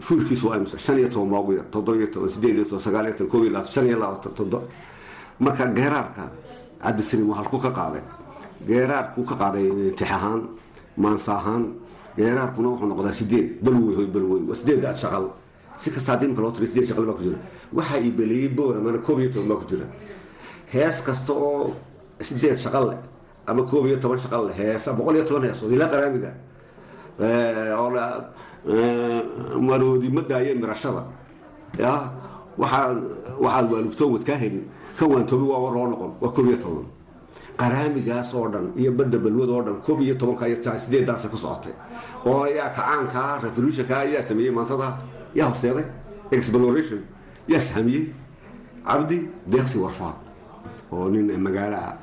Fuulkiisu 0.00 0.48
waa 0.48 0.56
imse 0.58 0.78
shan 0.78 0.98
iyo 0.98 1.08
toban 1.08 1.38
ugu 1.40 1.52
yar 1.54 1.64
toddobiyo 1.70 2.06
toban 2.10 2.28
sideed 2.28 2.56
iyo 2.56 2.64
toban 2.64 2.80
sagaal 2.80 3.06
iyo 3.06 3.14
toban 3.16 3.30
koob 3.30 3.42
iyo 3.44 3.52
labaatan 3.52 3.72
shan 3.72 3.86
iyo 3.86 3.98
labaatan 3.98 4.32
todo 4.34 4.58
marka 5.38 5.66
geeraarka 5.66 6.24
cabdisaliim 6.82 7.28
waa 7.30 7.36
halku 7.38 7.58
ka 7.58 7.70
qaaday. 7.70 8.02
Geeraarku 8.66 9.24
ka 9.24 9.34
qaaday 9.36 9.66
tix 9.96 10.10
ahaan 10.10 10.42
maansa 10.96 11.32
ahaan. 11.38 11.64
Geeraarkuna 12.16 12.68
wuxuu 12.68 12.86
noqdaa 12.90 13.12
sideed 13.12 13.46
balwey 13.62 14.06
balwey 14.06 14.42
waa 14.48 14.54
sideed 14.56 14.82
shaqal. 15.02 15.30
Si 15.78 15.90
kasta 15.90 16.12
haddii 16.12 16.26
imka 16.28 16.42
loo 16.42 16.50
tiriyo 16.50 16.68
sideed 16.72 16.88
shaqal 16.88 17.04
baa 17.06 17.14
ku 17.14 17.22
jira. 17.22 17.38
Waxaa 17.72 18.50
boora 18.56 18.78
mana 18.80 18.98
koob 18.98 19.18
iyo 19.20 19.30
toban 19.30 19.48
baa 19.48 19.56
ku 19.62 19.66
jira 19.70 19.86
hees 20.74 20.96
kasta 21.06 21.32
oo 21.32 21.72
sideed 22.20 22.56
shaqal 22.64 22.84
leh 22.90 22.98
ama 23.46 23.62
koob 23.70 23.86
iyo 23.86 23.96
toban 24.02 24.18
shaqal 24.18 24.44
heesa 24.58 24.92
boqol 24.98 25.14
iyo 25.16 25.24
toban 25.28 25.44
heesood 25.48 25.72
ilaa 25.76 25.88
qaraamiga 25.92 26.30
oo 27.78 27.90
maroodi 29.60 30.08
ma 30.10 30.22
daaye 30.22 30.54
mirashada 30.54 31.02
ya 31.78 31.92
waxaa 32.58 32.94
waxaad 33.44 33.66
waaluftoon 33.72 34.12
wad 34.14 34.24
kaa 34.24 34.36
helin 34.42 34.64
ka 34.98 35.06
waantoobi 35.06 35.44
waa 35.52 35.70
loo 35.74 35.86
noqon 35.92 36.12
waa 36.20 36.30
koob 36.32 36.46
iyo 36.48 36.56
toban. 36.64 36.86
Qaraamigaas 37.60 38.34
oo 38.34 38.48
dhan 38.48 38.66
iyo 38.76 38.92
badda 38.92 39.18
balwad 39.18 39.50
oo 39.50 39.62
dhan 39.66 39.76
koob 39.86 40.00
iyo 40.00 40.14
tobanka 40.14 40.46
iyo 40.48 40.56
sideedaasa 40.84 41.28
ku 41.28 41.36
socotay. 41.36 41.72
Oo 42.26 42.42
ayaa 42.46 42.68
kacaanka 42.76 43.40
revolutionka 43.42 43.94
ayaa 43.98 44.22
sameeyey 44.22 44.52
maansada 44.52 44.98
yaa 45.34 45.46
horseeday 45.50 45.84
exploration 46.30 47.00
yaa 47.48 47.60
sahamiyey 47.60 48.04
cabdi 48.86 49.28
deeqsi 49.46 49.78
warfaa 49.78 50.14
oo 50.92 51.08
nin 51.08 51.30
magaalo 51.46 51.76
ah. 51.76 51.94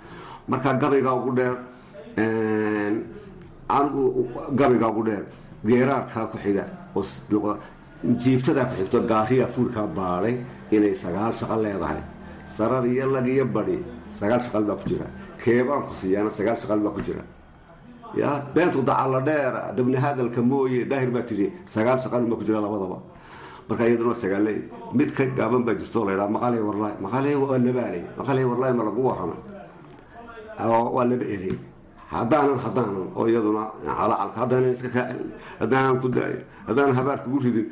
Markaa 0.47 0.73
gabaygaa 0.81 1.13
ugu 1.19 1.31
dheer 1.37 1.55
gabaygaa 4.59 4.89
ugu 4.89 5.03
dheer 5.03 5.23
geeraarkaa 5.65 6.25
ku 6.31 6.37
xiga 6.43 6.65
oo 6.95 7.57
jiiftadaa 8.21 8.65
ku 8.69 8.73
xigto 8.79 8.99
gaariya 9.11 9.47
fuurkaa 9.47 9.87
baadhay 9.97 10.35
inay 10.71 10.95
sagaal 10.95 11.33
shaqal 11.33 11.61
leedahay. 11.63 12.01
Sarar 12.45 12.85
iyo 12.85 13.05
lag 13.11 13.27
iyo 13.27 13.45
badi 13.45 13.77
sagaal 14.19 14.41
shaqal 14.41 14.63
baa 14.63 14.75
ku 14.75 14.85
jira. 14.89 15.05
Keebaan 15.41 15.81
ku 15.87 15.93
siiyaana 15.93 16.29
sagaal 16.37 16.57
shaqal 16.61 16.79
baa 16.79 16.91
ku 16.95 17.01
jira. 17.07 17.23
Ya 18.17 18.29
beentu 18.53 18.81
dacalla 18.83 19.19
dheera 19.21 19.71
dabni 19.75 19.95
hadalka 19.95 20.41
mooye 20.41 20.85
daahir 20.85 21.11
baa 21.15 21.21
tidhi 21.29 21.47
sagaal 21.65 21.99
shaqal 22.03 22.25
baa 22.29 22.37
ku 22.39 22.43
jira 22.43 22.59
labadaba 22.65 22.97
marka 23.71 23.83
iyaduna 23.87 24.13
sagaaley 24.23 24.57
mid 24.97 25.09
ka 25.15 25.23
gaaban 25.37 25.63
baa 25.67 25.75
jirto 25.79 25.99
la 26.05 26.11
ydhaa 26.15 26.27
maqaley 26.35 26.59
warlaay 26.67 26.95
maqaley 27.05 27.35
waa 27.41 27.57
labaaley 27.65 28.03
maqaley 28.19 28.43
warlaay 28.51 28.73
ma 28.79 28.83
lagu 28.87 29.01
warramay 29.07 29.39
waa 30.95 31.05
laba 31.09 31.25
erey 31.35 31.55
haddaanan 32.11 32.57
haddaanan 32.65 33.07
oo 33.15 33.25
iyaduna 33.31 33.63
calacalka 33.85 34.37
haddaanan 34.43 34.71
iska 34.75 34.89
kaa 34.95 35.05
haddaanan 35.61 35.95
ku 36.03 36.07
daayo 36.15 36.39
haddaanan 36.67 36.95
habaar 36.99 37.19
kugu 37.23 37.39
ridin 37.45 37.67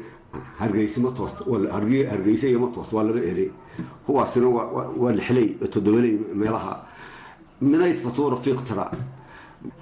hargeysi 0.59 0.99
ma 1.03 1.09
toosta 1.17 1.41
hargeysa 2.11 2.45
iyo 2.47 2.59
ma 2.63 2.69
toos 2.75 2.89
waa 2.95 3.03
laba 3.03 3.19
erey 3.31 3.49
kuwaasina 4.05 4.47
waa 5.01 5.11
lixley 5.17 5.47
toddobaley 5.73 6.13
meelaha. 6.41 6.73
Midayd 7.61 7.97
fatuura 8.03 8.37
fiiq 8.43 8.61
tira 8.67 8.85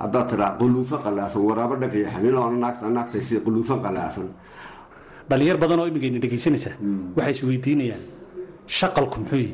haddaad 0.01 0.25
tiraa 0.29 0.51
quluufo 0.59 0.97
qalaafan 1.05 1.41
waraabo 1.49 1.75
dhagayaxa 1.81 2.19
nin 2.25 2.33
oona 2.41 2.57
naagta 2.63 2.89
naagtaysi 2.89 3.35
quluufan 3.45 3.79
qalaafan 3.85 4.27
dhalinyar 5.29 5.57
badan 5.61 5.79
oo 5.81 5.87
imigayna 5.91 6.19
dhegaysanaysaa 6.23 6.73
waxay 7.17 7.31
is 7.35 7.41
weydiinayaan 7.49 8.03
shaqalku 8.79 9.15
muxuu 9.21 9.49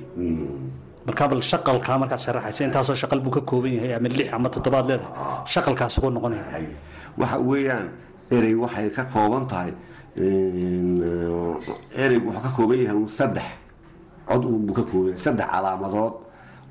markaa 1.07 1.27
bal 1.31 1.41
shaqalkaa 1.51 1.97
markaad 2.01 2.21
sharaxayso 2.25 2.61
intaasoo 2.67 2.95
shaqal 3.01 3.19
buu 3.25 3.33
ka 3.37 3.41
kooban 3.49 3.73
yahay 3.77 3.93
ama 3.97 4.07
lix 4.09 4.27
ama 4.35 4.47
toddobaad 4.53 4.85
leedahay 4.89 5.13
shaqalkaas 5.53 5.97
ugu 5.99 6.09
noqonaya 6.15 6.45
waxa 7.19 7.37
weeyaan 7.49 7.87
erey 8.35 8.55
waxay 8.63 8.87
ka 8.95 9.03
kooban 9.13 9.43
tahay 9.51 9.71
ereygu 12.03 12.27
wuxuu 12.29 12.41
ka 12.45 12.49
kooban 12.55 12.77
yahay 12.83 12.97
un 12.97 13.07
saddex 13.07 13.47
cod 14.27 14.43
buu 14.65 14.73
ka 14.73 14.83
kooban 14.91 15.17
saddex 15.17 15.47
calaamadood 15.51 16.13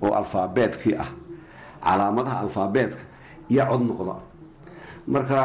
oo 0.02 0.12
alfaabeetkii 0.20 0.94
ah. 1.04 1.08
Calaamadaha 1.82 2.40
alfaabeetka 2.46 3.02
iyo 3.50 3.62
cod 3.70 3.82
noqda. 3.88 4.14
Marka 5.12 5.38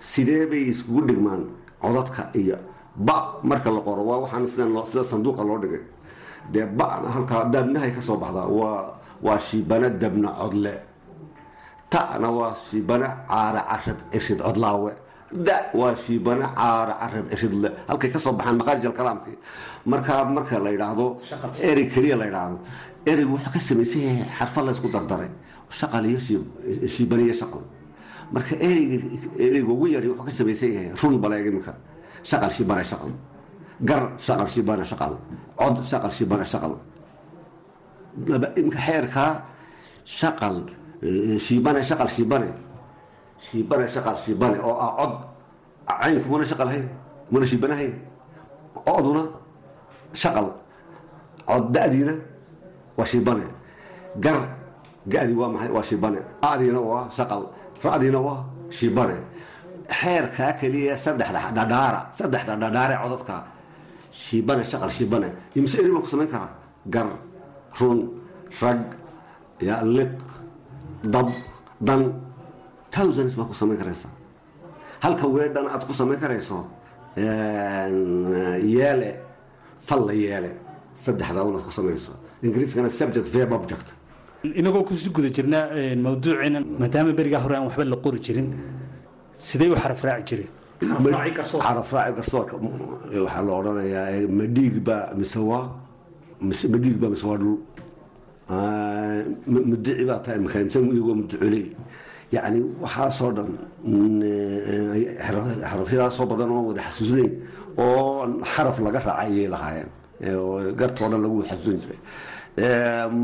sidee 0.00 0.46
bay 0.50 0.62
iskugu 0.72 1.00
dhigmaan 1.08 1.42
codadka 1.82 2.22
iyo 2.34 2.56
ba 2.96 3.38
marka 3.42 3.70
la 3.70 3.80
qoro 3.80 4.02
waa 4.02 4.18
waxaan 4.24 4.46
sida 4.46 5.04
sanduuqa 5.04 5.42
loo 5.44 5.58
dhigay. 5.58 5.80
Dee 6.52 6.66
bana 6.66 7.08
halkaa 7.08 7.44
dabnahay 7.50 7.90
ka 7.94 8.00
soo 8.00 8.16
baxdaa 8.16 8.46
waa 9.22 9.38
shiibana 9.38 9.88
dabna 9.90 10.30
codle. 10.40 10.74
Ta'na 11.90 12.28
waa 12.30 12.54
shiibana 12.54 13.08
caara 13.28 13.62
carab 13.68 13.98
cishid 14.12 14.38
codlaawe. 14.42 14.92
Da 15.32 15.70
waa 15.74 15.94
shiibana 15.94 16.46
caara 16.54 16.94
carab 17.00 17.26
cishidle 17.30 17.68
halkay 17.88 18.10
ka 18.10 18.18
soo 18.18 18.32
baxaan 18.32 18.56
maqaarij 18.58 18.86
alkalaamkii 18.86 19.36
markaa 19.86 20.24
marka 20.24 20.58
la 20.58 20.70
yidhaahdo 20.70 21.06
erey 21.62 21.86
keliya 21.88 22.16
la 22.16 22.24
yidhaahdo. 22.26 22.58
Ereygu 23.06 23.32
wuxuu 23.36 23.52
ka 23.52 23.60
samaysan 23.60 24.00
yahay 24.02 24.24
xarfa 24.38 24.62
la 24.62 24.70
isku 24.72 24.88
dardaray. 24.88 25.28
Shaqal 25.70 26.06
iyo 26.06 26.18
shiibana 26.88 27.22
iyo 27.22 27.34
shaqal. 27.34 27.62
Marka 28.32 28.54
ereyga 28.56 28.96
ereyga 29.38 29.68
ugu 29.72 29.86
yari 29.88 30.08
wuxuu 30.08 30.24
ka 30.24 30.30
samaysan 30.30 30.70
yahay 30.72 30.90
run 31.02 31.18
baleeg 31.20 31.46
iminka 31.46 31.74
shaqal 32.30 32.50
shibane 32.56 32.82
shaqal 32.90 33.12
gar 33.88 34.02
shaqal 34.26 34.48
shibane 34.54 34.84
shaqal 34.90 35.12
cod 35.58 35.76
shaqal 35.90 36.10
shibane 36.18 36.44
shaqal 36.52 36.74
imika 38.60 38.78
xeerkaa 38.86 39.32
shaqal 40.18 40.56
shiibane 41.46 41.80
shaqal 41.82 42.08
shiibane 42.16 42.48
shiibane 43.46 43.86
shaqal 43.94 44.16
shiibane 44.24 44.58
oo 44.68 44.74
ah 44.86 44.90
cod 44.98 45.12
caynku 46.00 46.28
muna 46.32 46.44
shaqal 46.44 46.68
hayn 46.72 46.86
muna 47.30 47.46
shiibane 47.46 47.74
hayn 47.80 47.92
coduna 48.86 49.22
shaqal 50.22 50.46
cod 51.48 51.64
da'diina 51.74 52.14
waa 52.96 53.04
shiibane 53.06 53.44
gar 54.24 54.38
ga'di 55.12 55.32
waa 55.34 55.48
maxay? 55.52 55.70
Waa 55.76 55.82
shiibane 55.82 56.18
adiina 56.42 56.80
waa 56.80 57.04
shaqal 57.10 57.42
ra'diina 57.84 58.18
waa 58.26 58.44
shiibane 58.70 59.16
xeerkaa 59.88 60.52
keliya 60.60 60.96
saddexda 60.96 61.40
dhadhaara 61.56 62.00
saddexda 62.18 62.56
dhadhaare 62.62 62.94
codadka 63.02 63.44
shiibane 64.10 64.62
shaqal 64.64 64.90
shiibane. 64.90 65.28
Imse 65.56 65.76
eri 65.82 65.90
baa 65.94 66.00
ku 66.00 66.08
samayn 66.14 66.28
karaa? 66.34 66.52
Gar 66.94 67.08
run 67.80 68.00
rag 68.60 68.80
liq 69.96 70.12
dab 71.14 71.28
dan. 71.80 72.02
Thousands 72.94 73.34
baa 73.34 73.46
ku 73.50 73.54
samayn 73.54 73.78
karaysa. 73.82 74.08
Halka 75.02 75.26
weedhan 75.26 75.66
aad 75.66 75.82
ku 75.88 75.92
samayn 75.92 76.18
karayso 76.22 76.58
yeele 78.76 79.10
falla 79.88 80.12
yeele 80.12 80.50
saddexdaa 81.04 81.44
unaad 81.48 81.64
ku 81.66 81.72
samayso 81.78 82.12
ingiriiskana 82.42 82.90
subject 82.90 83.26
verb 83.34 83.52
object. 83.52 83.88
Inagoo 84.60 84.84
ku 84.88 84.94
sii 84.94 85.10
guda 85.16 85.28
jirna 85.36 85.58
mawduuciina 86.06 86.58
maadaama 86.80 87.12
berigaa 87.18 87.40
hore 87.44 87.54
aan 87.56 87.64
waxba 87.68 87.84
la 87.84 87.96
qori 88.04 88.18
jirin 88.26 88.48
siday 89.34 89.68
u 89.72 89.76
xaraf 89.82 90.00
raaci 90.06 90.24
jireen 90.28 90.50
xarafraaci 91.64 92.12
garsoorka 92.18 92.54
waxaa 93.24 93.42
la 93.46 93.52
odhanayaa 93.60 94.26
ma 94.38 94.44
dhiig 94.56 94.76
baa 94.86 95.04
mise 95.20 95.38
waa 95.50 95.64
ma 96.72 96.78
dhiig 96.84 96.96
baa 97.02 97.10
mise 97.14 97.24
waa 97.30 97.38
dhul. 97.42 97.56
Mudici 99.70 100.04
baa 100.10 100.18
tahay 100.24 100.38
makaimsan 100.46 100.82
iyagoo 100.92 101.14
muduculey 101.20 101.64
yacni 102.34 102.58
waxaasoo 102.82 103.30
dhan 103.36 103.50
xarafyadaasoo 105.70 106.26
badan 106.30 106.50
oo 106.56 106.62
wada 106.68 106.82
xasuusnayn 106.88 107.32
oo 107.78 108.26
xaraf 108.52 108.76
laga 108.84 109.00
raacay 109.06 109.30
ayay 109.32 109.48
lahaayeen. 109.54 109.90
Gartoo 110.78 111.08
dhan 111.10 111.20
lagu 111.24 111.36
xasuusan 111.50 111.78
jiray. 111.82 111.98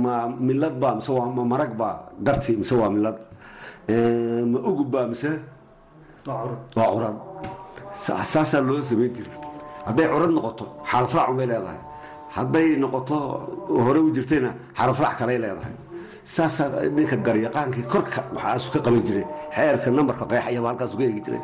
Ma 0.03 0.15
milad 0.47 0.75
baa 0.83 0.95
mise 0.99 1.11
waa 1.19 1.29
ma 1.37 1.43
marag 1.53 1.73
baa 1.81 1.97
garti 2.27 2.53
mise 2.61 2.75
waa 2.81 2.91
milad. 2.97 3.17
Ma 4.53 4.59
ugub 4.71 4.89
baa 4.95 5.07
mise 5.13 5.31
waa 6.27 6.89
curad 6.95 7.17
saasaa 8.33 8.61
loo 8.69 8.83
samayn 8.91 9.13
jiray. 9.17 9.35
Hadday 9.89 10.07
curad 10.13 10.33
noqoto 10.37 10.65
xarafraacun 10.91 11.37
bay 11.39 11.47
leedahay. 11.53 11.81
Hadday 12.37 12.69
noqoto 12.83 13.17
hore 13.87 14.01
u 14.07 14.11
jirtayna 14.17 14.51
xarafraac 14.79 15.15
kaley 15.21 15.39
leedahay. 15.45 15.75
Saasaa 16.35 16.67
ninka 16.97 17.17
garyaqaankii 17.27 17.85
korka 17.93 18.21
waxaasu 18.37 18.69
ka 18.75 18.79
qaban 18.85 19.03
jiray. 19.09 19.25
Xeerka 19.57 19.89
nambarka 19.97 20.25
qeexayaba 20.31 20.69
halkaasu 20.71 20.95
ka 20.99 21.05
eegi 21.09 21.21
jiray. 21.27 21.43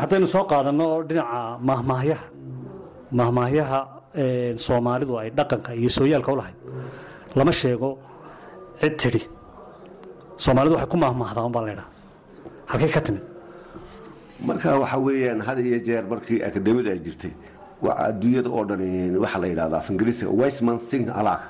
Haddaynu 0.00 0.26
soo 0.34 0.44
qaadanno 0.50 0.86
dhinaca 1.08 1.38
mahmaahyaha 1.68 2.26
mahmaahyaha 3.18 3.78
soomaalidu 4.66 5.12
ay 5.22 5.28
dhaqanka 5.38 5.70
iyo 5.80 5.90
sooyaalka 5.96 6.30
u 6.34 6.36
lahayd. 6.40 6.56
Lama 7.38 7.52
sheego 7.60 7.88
cid 8.80 8.94
tidhi. 9.00 9.20
Soomaalidu 10.44 10.74
waxay 10.76 10.90
ku 10.92 10.96
mahmaahdaa 11.04 11.48
baa 11.56 11.64
laydhaa 11.68 11.88
halkay 12.70 12.90
ka 12.94 13.00
timid 13.00 13.22
marka 14.48 14.78
waxa 14.80 14.98
weeyaan 14.98 15.40
had 15.40 15.58
iyo 15.58 15.78
jeer 15.86 16.04
markii 16.12 16.42
akademiyada 16.48 16.90
ay 16.94 17.00
jirtay 17.06 17.32
adduunyada 17.82 18.48
oo 18.50 18.64
dhan 18.64 19.16
waxaa 19.22 19.40
la 19.40 19.46
yidhahdaa 19.52 19.82
ingiriisiga 19.90 20.30
wiseman 20.30 20.78
think 20.90 21.08
alak 21.08 21.42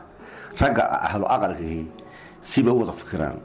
ragga 0.60 0.82
ahlu 1.06 1.24
aqalkii 1.26 1.86
siba 2.42 2.72
u 2.72 2.78
wada 2.80 2.92
fikiraan. 2.92 3.38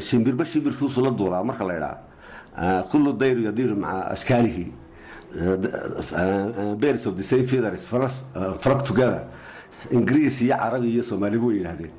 Shimbirba 0.00 0.44
shimbirkiisu 0.44 1.00
la 1.02 1.10
duulaa 1.10 1.42
marka 1.44 1.64
la 1.64 1.74
yidhaha. 1.74 2.82
Kullu 2.90 3.12
dayru 3.12 3.42
yadiiru 3.48 3.76
maca 3.76 4.10
ashkaalihi. 4.14 4.66
Birds 6.80 7.06
of 7.06 7.16
the 7.16 7.22
same 7.22 7.46
feathers 7.46 7.84
flock 8.62 8.84
together. 8.84 9.24
Ingiriis 9.90 10.40
iyo 10.42 10.56
carabi 10.56 10.88
iyo 10.94 11.02
soomaaliba 11.02 11.46
way 11.46 11.56
yidhahdeen 11.58 11.90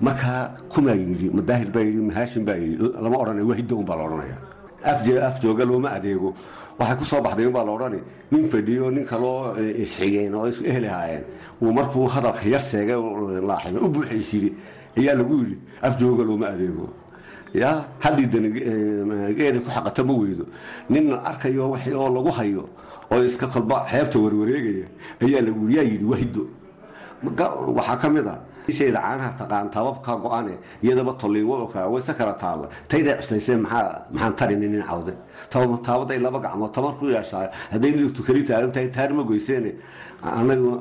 markaa 0.00 0.50
kumaa 0.72 0.94
yimidi 0.94 1.30
madaahir 1.30 1.68
baa 1.74 1.80
yidhi 1.88 2.02
mahaashin 2.10 2.44
baa 2.44 2.56
yidhi 2.56 2.76
lama 3.04 3.16
odhanaya 3.22 3.44
wahida 3.50 3.74
un 3.74 3.84
baa 3.84 3.96
la 3.96 4.04
odhanaya. 4.04 4.36
Af 4.84 5.40
jooga 5.42 5.64
looma 5.64 5.88
adeego. 5.96 6.34
Waxay 6.78 6.96
ku 6.98 7.22
baxday 7.24 7.46
unbaa 7.46 7.64
la 7.64 7.72
odhani 7.72 8.00
nin 8.32 8.44
fadhiyo 8.50 8.90
nin 8.90 9.04
kaloo 9.06 9.54
isxigeen 9.82 10.34
oo 10.34 10.46
isku 10.48 10.64
ehel 10.66 10.84
ahaayeen 10.84 11.24
uu 11.62 11.72
markuu 11.72 12.06
hadalka 12.14 12.44
yar 12.48 12.60
seegay 12.60 12.98
laaxibay 13.48 13.80
u 13.86 13.88
buuxaysiiyey 13.88 14.52
ayaa 14.98 15.14
lagu 15.20 15.34
yidhi 15.40 15.56
af 15.82 15.96
jooga 16.00 16.24
looma 16.24 16.46
adeego. 16.54 16.88
Ya 17.54 17.70
haddii 18.00 18.26
danigeeda 18.26 19.60
ku 19.64 19.70
xaqato 19.70 20.04
ma 20.04 20.12
weydo. 20.14 20.44
Nin 20.90 21.10
la 21.10 21.16
arkayo 21.30 21.70
wax 21.70 21.86
oo 21.94 22.08
lagu 22.16 22.30
hayo 22.38 22.68
oo 23.12 23.22
iska 23.24 23.46
kolba 23.46 23.86
xeebta 23.90 24.18
warwareegaya 24.18 24.86
ayaa 25.22 25.42
lagu 25.46 25.70
yaa 25.70 25.82
yidhi 25.86 26.04
wahdo 26.04 26.42
waxaa 27.78 27.96
ka 28.02 28.08
mid 28.10 28.26
a 28.26 28.36
ishayda 28.68 28.98
caanaha 29.04 29.30
taqaan 29.40 29.68
tababka 29.70 30.12
go-ane 30.22 30.54
iyadaba 30.82 31.12
tolliinwaoka 31.22 31.88
wayse 31.92 32.12
kala 32.18 32.34
taalla 32.42 32.66
tayday 32.88 33.14
cuslayseen 33.20 33.60
maxaa 33.64 34.06
maxaan 34.12 34.34
tarini 34.38 34.68
nin 34.68 34.82
cawde? 34.82 35.14
Taabaday 35.86 36.18
laba 36.18 36.38
gacmood 36.44 36.72
tabar 36.72 36.92
ku 36.98 37.06
yeeshaa 37.14 37.50
hadday 37.72 37.90
midigtu 37.92 38.22
keli 38.26 38.42
taagan 38.48 38.72
tahay 38.72 38.88
taar 38.96 39.10
ma 39.12 39.22
goyseene. 39.22 39.72
Anaguna 40.22 40.78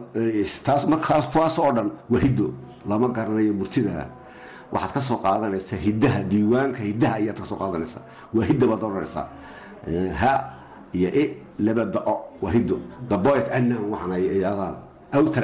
kuwaas 1.34 1.60
oo 1.60 1.72
dhan 1.72 1.90
wahido 2.10 2.54
lama 2.90 3.08
garanayo 3.10 3.54
murtida. 3.54 4.08
Waxaad 4.74 4.92
ka 4.94 5.02
soo 5.02 5.18
qaadanaysaa 5.25 5.78
diiwaanka 6.32 6.80
hidaha 6.90 7.16
ayaad 7.20 7.38
ka 7.40 7.46
soo 7.46 7.58
waa 8.34 8.46
hidda 8.50 8.66
baad 8.68 8.84
oranaysaa 8.84 9.28
ha 10.22 10.34
iyo 10.94 11.10
e 11.22 11.24
laba 11.60 11.86
dao 11.86 12.16
waa 12.42 12.52
hiddo 12.56 12.80
daboyt 13.10 13.48
annam 13.58 13.92
waxaan 13.92 14.12
ay 14.18 14.46
adaan 14.52 14.75
awtar 15.18 15.44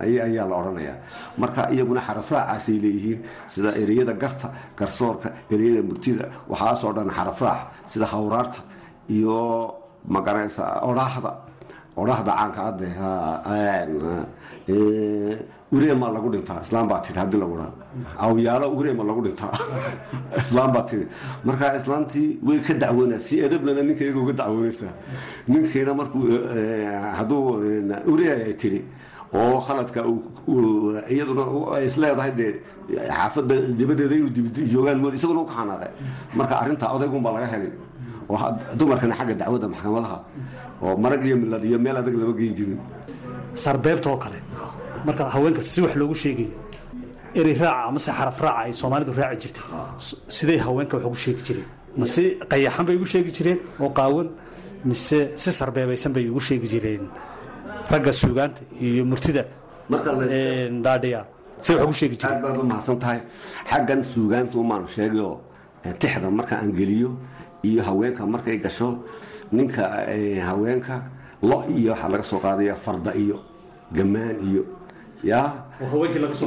ayaa 0.00 0.46
la 0.50 0.54
odhanayaa 0.60 0.98
marka 1.38 1.70
iyaguna 1.74 2.00
xarafraacaasay 2.00 2.78
leeyihiin 2.84 3.20
sida 3.46 3.70
ereyada 3.82 4.12
garta 4.12 4.52
garsoorka 4.76 5.28
ereyada 5.50 5.82
murtida 5.82 6.24
waxaasoo 6.48 6.92
dhan 6.92 7.10
xarafraac 7.10 7.60
sida 7.86 8.06
hawraarta 8.06 8.60
iyo 9.08 9.38
magaranaysa 10.08 10.64
odhaahda 10.90 11.30
odhaahda 11.96 12.32
caanka 12.38 12.60
adde 12.70 12.88
ureema 15.72 16.06
lagu 16.10 16.28
dhintaa 16.32 16.60
islaam 16.62 16.88
baa 16.88 17.00
tii 17.04 17.14
haddii 17.14 17.40
lagu 17.44 17.56
dhaa 17.60 17.72
awyaalo 18.18 18.66
ureema 18.78 19.04
lagu 19.04 19.22
dhintaa. 19.22 19.52
Islaam 20.46 20.72
baa 20.72 20.82
tii 20.82 21.06
marka 21.44 21.76
islaamtii 21.76 22.38
way 22.42 22.58
ka 22.58 22.74
dacwoonaa 22.74 23.18
si 23.18 23.40
edablana 23.46 23.82
ninkayga 23.82 24.18
uga 24.20 24.32
dacwoonaysaa 24.32 24.94
ninkiina 25.48 25.94
markuu 25.94 26.26
hadduu 27.18 27.42
urea 28.06 28.34
ay 28.46 28.54
tiri 28.54 28.84
oo 29.38 29.58
khaladka 29.66 30.00
iyaduna 31.14 31.42
ay 31.76 31.84
isleedahay 31.90 32.32
dee 32.38 32.52
xaafadda 33.16 33.54
dibadeeda 33.78 34.14
inuu 34.18 34.30
joogaan 34.72 34.98
mood 35.02 35.14
isaguna 35.18 35.40
u 35.44 35.46
ka 35.50 35.54
xanaaqay 35.58 35.90
marka 36.38 36.54
arrintaa 36.62 36.90
odaygunbaa 36.96 37.32
laga 37.36 37.48
helay 37.54 37.72
oo 38.32 38.38
dumarkana 38.78 39.14
xagga 39.18 39.34
dacwadda 39.40 39.66
maxkamadaha 39.72 40.18
oo 40.84 40.94
marag 41.02 41.22
iyo 41.26 41.36
milad 41.42 41.62
iyo 41.68 41.78
meel 41.84 41.96
adag 42.00 42.14
lama 42.20 42.32
geyn 42.38 42.54
jirin. 42.58 42.80
Sarbeebta 43.62 44.08
oo 44.10 44.16
kale. 44.24 44.38
Marka 45.06 45.22
haweenka 45.34 45.60
si 45.60 45.80
wax 45.84 45.94
loogu 46.00 46.14
sheegayo 46.22 46.50
erey 47.38 47.54
raaca 47.62 47.82
amase 47.88 48.10
xaraf 48.18 48.38
raaca 48.44 48.60
ay 48.66 48.72
soomaalidu 48.80 49.12
raaci 49.20 49.38
jirtay. 49.42 49.64
Siday 50.36 50.58
haweenka 50.66 50.94
wax 50.96 51.04
ugu 51.08 51.18
sheegi 51.24 51.42
jireen. 51.46 51.68
Ma 51.98 52.06
si 52.14 52.22
qayaxan 52.50 52.84
bay 52.86 52.96
ugu 52.98 53.06
sheegi 53.12 53.30
jireen 53.36 53.58
oo 53.82 53.90
qaawan 53.98 54.28
mise 54.88 55.18
si 55.42 55.50
sarbeebaysan 55.58 56.12
bay 56.16 56.24
ugu 56.30 56.40
sheegi 56.48 56.66
jireen 56.72 57.02
ragga 57.90 58.12
suugaanta 58.12 58.62
iyo 58.80 59.04
murtida 59.10 59.42
dhaadhiya 60.84 61.20
si 61.64 61.72
wax 61.74 61.82
ugu 61.84 61.92
sheegi 62.00 62.16
jireen 62.20 62.34
aad 62.36 62.42
baad 62.44 62.56
u 62.62 62.64
mahadsan 62.70 62.98
tahay 63.02 63.20
xaggan 63.70 64.00
suugaanta 64.12 64.56
umaan 64.62 64.84
sheegayo 64.94 65.28
tixda 66.00 66.28
marka 66.38 66.54
aan 66.60 66.72
geliyo 66.78 67.10
iyo 67.68 67.80
haweenka 67.88 68.22
markay 68.26 68.56
gasho 68.64 68.88
ninka 69.52 69.82
haweenka 70.48 70.94
lo 71.42 71.58
iyo 71.76 71.90
waxaa 71.92 72.08
laga 72.12 72.24
soo 72.30 72.38
qaadaya 72.44 72.74
farda 72.84 73.10
iyo 73.22 73.36
gamaan 73.96 74.36
iyo 74.48 74.62
ya 75.30 75.40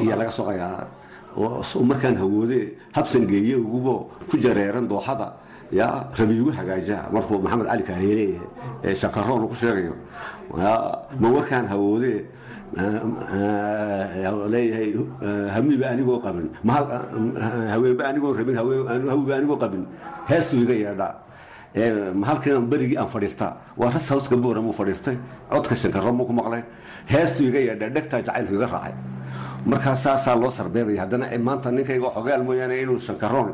iyo 0.04 0.16
laga 0.22 0.32
soo 0.32 0.50
markaan 1.90 2.16
hawoode 2.22 2.60
habsan 2.96 3.24
geeye 3.28 3.56
ugubo 3.56 4.10
ku 4.30 4.38
jareeran 4.38 4.88
dooxada 4.88 5.28
ya 5.72 5.88
rabiigu 6.20 6.52
hagaaja 6.52 6.98
markuu 7.14 7.40
maxamed 7.42 7.68
cali 7.68 7.84
kaareere 7.84 8.28
shakaroon 9.02 9.48
ku 9.48 9.56
sheegayo 9.56 9.94
ma 11.22 11.28
warkaan 11.36 11.66
hawoode 11.68 12.26
leeyahay 14.54 14.94
hamiba 15.54 15.86
anigoo 15.94 16.20
qabin. 16.26 16.50
Haweenba 17.74 18.04
anigoo 18.10 18.34
rabin 18.34 18.56
hawiba 18.56 19.36
anigoo 19.38 19.58
qabin. 19.58 19.86
Heestuu 20.30 20.64
iga 20.64 20.74
yeedhaa 20.74 21.16
halkan 22.24 22.68
berigii 22.70 22.98
aan 22.98 23.08
fadhiista? 23.08 23.58
Waa 23.78 23.92
ras 23.92 24.10
hawska 24.10 24.36
boora 24.38 24.62
muu 24.62 24.74
fadhiistay. 24.74 25.18
Codka 25.50 25.76
shankaro 25.76 26.14
muu 26.14 26.26
ku 26.26 26.34
maqlay. 26.34 26.64
Heestuu 27.10 27.48
iga 27.50 27.60
yeedhaa 27.60 27.90
dhegtaa 27.90 28.22
jacaylku 28.22 28.54
iga 28.56 28.68
raacay. 28.68 28.94
Markaa 29.66 29.96
saasaa 29.96 30.36
loo 30.36 30.50
sarbeebaya. 30.52 31.02
Haddana 31.06 31.26
maanta 31.40 31.72
ninkayga 31.72 32.10
xogaal 32.16 32.44
mooyaane 32.44 32.82
inuu 32.82 33.00
shankaroon 33.00 33.54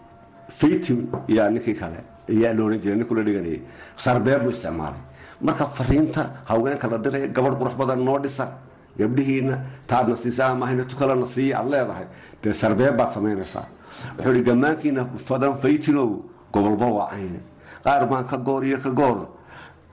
faytim 0.61 0.99
yaa 1.27 1.49
ninkii 1.49 1.73
kale 1.81 1.99
yaa 2.29 2.53
la 2.53 2.77
jiray 2.83 2.97
ninkuu 2.99 3.15
dhiganayay. 3.27 3.61
Sarbeeb 3.97 4.43
buu 4.43 4.51
isticmaalay. 4.51 5.01
Marka 5.41 5.65
fariinta 5.77 6.23
haweenka 6.49 6.87
la 6.87 6.97
diraya 6.97 7.27
gabadh 7.27 7.55
qurux 7.59 7.75
badan 7.81 7.99
noo 8.05 8.19
dhisa 8.19 8.45
gabdhihiina 8.99 9.55
taadna 9.87 10.15
siisa 10.15 10.45
amahayna 10.53 10.83
tukalana 10.85 11.25
siiya 11.27 11.57
aad 11.59 11.69
leedahay. 11.73 12.05
Dee 12.43 12.53
sarbeeb 12.53 12.95
baad 12.97 13.11
samaynaysaa. 13.13 13.65
Wuxuu 14.17 14.33
ihi 14.33 14.43
gammaankiina 14.43 15.05
fadan 15.27 15.53
faytinow 15.61 16.09
gobolba 16.53 16.85
waa 16.97 17.09
cayne. 17.11 17.39
Qaar 17.83 18.05
baan 18.09 18.25
ka 18.25 18.37
goor 18.37 18.63
iyo 18.65 18.77
ka 18.79 18.89
goor 18.89 19.27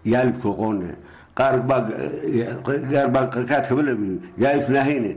yaalibku 0.04 0.52
qoone 0.54 0.90
qaar 1.34 1.62
baan 1.66 3.26
qarkaad 3.34 3.64
kaba 3.68 3.82
labiyo 3.82 4.18
yaalib 4.38 4.68
naahayne 4.68 5.12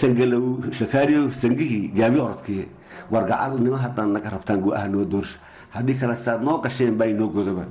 sangalow 0.00 0.44
shakaariyo 0.78 1.30
sangihii 1.32 1.88
gaabi 1.96 2.18
orodkiye 2.20 2.64
wargacalnimo 3.10 3.76
haddaan 3.76 4.12
naga 4.12 4.30
rabtaan 4.30 4.60
go-aha 4.60 4.88
noo 4.88 5.04
doorsha 5.04 5.38
haddii 5.70 5.94
kale 6.00 6.16
saad 6.16 6.42
noo 6.42 6.58
gasheen 6.60 6.96
baa 6.96 7.06
inoo 7.06 7.28
godoba. 7.28 7.64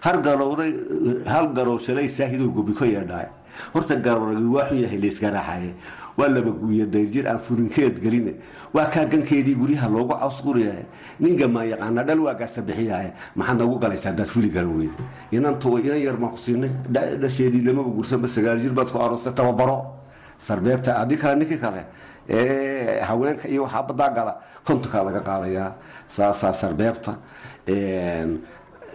Har 0.00 0.16
galowday 0.22 0.72
hal 1.26 1.52
garow 1.52 1.78
shalay 1.78 2.08
saahidoo 2.08 2.50
gobi 2.52 2.72
ka 2.72 2.84
yeedhaay 2.86 3.28
horta 3.74 3.96
garowragi 3.96 4.44
waa 4.44 4.68
xun 4.68 4.78
yahay 4.84 4.98
layska 4.98 5.30
raaxaye 5.30 5.74
waa 6.16 6.28
laba 6.28 6.50
guuya 6.50 6.86
dayrjir 6.86 7.26
aan 7.28 7.38
furinkeed 7.38 8.00
geline. 8.00 8.34
Waa 8.72 8.86
kaa 8.86 9.04
gankeedii 9.04 9.54
guryaha 9.54 9.88
loogu 9.88 10.14
cawsquriyahay 10.16 10.84
nin 11.20 11.36
gamaan 11.36 11.68
yaqaana 11.68 12.02
dhal 12.04 12.20
waagaasa 12.20 12.62
bixiyahay. 12.62 13.12
Maxaad 13.36 13.58
noogu 13.58 13.78
galaysa 13.78 14.08
haddaad 14.10 14.28
fuli 14.28 14.48
garan 14.48 14.72
weyda 14.76 14.96
inantuwa 15.32 15.80
inan 15.80 16.00
yar 16.00 16.16
siinay. 16.36 16.70
Dhasheedii 17.20 17.62
lamaba 17.64 17.90
gursanba 17.90 18.28
sagaal 18.28 18.58
jir 18.60 18.72
baad 18.72 18.88
ku 18.92 18.98
aroostay 18.98 19.32
tababaro. 19.32 19.92
Sarbeebta 20.38 21.00
adii 21.00 21.16
kale 21.16 21.36
ninkii 21.40 21.58
kale 21.58 21.84
haweenka 23.08 23.48
iyo 23.48 23.62
waxaa 23.64 23.82
badaa 23.88 24.10
gala 24.16 24.32
kontonkaa 24.66 25.02
laga 25.04 25.20
qaadayaa. 25.20 25.70
Saasaa 26.08 26.52
sarbeebta 26.52 27.12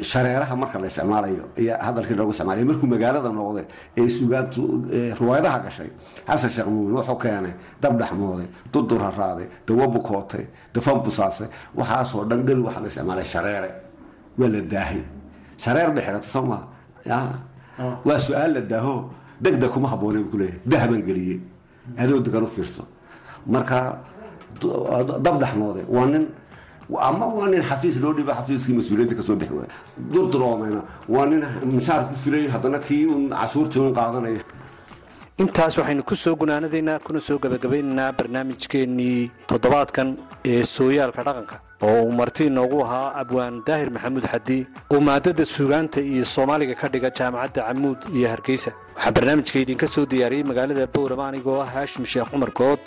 shareeraha 0.02 0.56
marka 0.56 0.80
la 0.80 0.88
isticmaalayo 0.88 1.44
ayaa 1.60 1.78
hadalkii 1.88 2.15
loogu 2.15 2.32
isticmaalay. 2.32 2.63
Markuu 2.70 2.88
magaalada 2.94 3.30
noqday 3.30 3.65
ee 3.98 4.08
sugaantu 4.15 4.62
riwaayadaha 5.20 5.60
gashay 5.65 5.89
xasan 6.28 6.50
sheekh 6.56 6.67
muumin 6.74 6.94
wuxuu 6.98 7.17
keenay 7.24 7.54
dab 7.82 7.94
dhexmooday 8.00 8.48
dudur 8.74 9.00
haraaday 9.08 9.48
dawo 9.67 9.86
bukootay 9.94 10.46
dafan 10.74 10.98
busaasay. 11.06 11.48
Waxaasoo 11.78 12.26
dhan 12.30 12.41
geli 12.48 12.62
waxaa 12.67 12.82
la 12.84 12.88
isticmaalay 12.88 13.26
shareere. 13.34 13.70
Waa 14.39 14.50
la 14.54 14.62
daahay. 14.62 15.02
Shareer 15.63 15.89
bay 15.96 16.04
xidhata 16.06 16.28
soo 16.34 16.44
maa 16.50 16.63
waa 18.06 18.20
su'aal 18.26 18.54
la 18.56 18.62
daaho. 18.62 18.96
Degdeg 19.44 19.70
kuma 19.74 19.88
habboonay 19.91 20.22
buu 20.24 20.32
kuleeyahay 20.34 21.02
geliyey. 21.10 21.39
Adoo 21.98 22.20
degan 22.26 22.44
u 22.44 22.48
fiirso 22.48 22.84
marka 23.45 23.80
dab 25.25 25.36
dhexmooday. 25.41 25.86
Waa 25.95 26.06
nin 26.06 26.25
ama 27.10 27.25
waa 27.38 27.47
nin 27.47 27.62
xafiis 27.69 27.95
loo 28.04 28.13
dhiba 28.13 28.34
xafiiskii 28.39 28.75
mas'uuliyadda 28.80 29.15
ka 29.19 29.23
soo 29.27 29.36
bixi 29.36 29.54
waaya 29.54 30.82
waa 31.10 31.25
nin 31.32 31.41
mishaar 31.75 32.01
ku 32.10 32.13
filay 32.23 32.47
haddana 32.54 32.80
kii 32.80 33.06
un 33.15 33.30
cashuurtii 33.30 33.80
un 33.80 33.93
qaadanaya 33.99 34.43
intaas 35.41 35.77
waxaynu 35.80 36.04
ku 36.04 36.15
soo 36.15 36.36
gunaanadaynaa 36.41 36.99
kuna 37.06 37.19
soo 37.27 37.38
gebagabaynaynaa 37.43 38.12
barnaamijkeennii 38.19 39.32
toddobaadkan 39.49 40.08
ee 40.51 40.63
sooyaalka 40.63 41.23
dhaqanka 41.27 41.56
oo 41.88 42.04
uu 42.06 42.12
marti 42.19 42.45
inoogu 42.51 42.84
ahaa 42.86 43.08
abwaan 43.21 43.56
daahir 43.67 43.89
maxamuud 43.95 44.25
xadi 44.34 44.60
oo 44.93 44.99
maadada 45.08 45.45
suugaanta 45.56 45.99
iyo 46.12 46.25
soomaaliga 46.36 46.75
ka 46.82 46.88
dhiga 46.93 47.10
jaamacadda 47.19 47.62
camuud 47.67 47.99
iyo 48.17 48.27
hargeysa. 48.34 48.71
Waxaa 48.95 49.12
barnaamijka 49.17 49.60
idinka 49.63 49.88
soo 49.88 50.06
diyaariyey 50.12 50.43
magaalada 50.51 50.86
bowrama 50.95 51.25
anigoo 51.32 51.58
ah 51.63 51.69
haashim 51.75 52.06
sheekh 52.06 52.30
cumar 52.32 52.51
good 52.60 52.80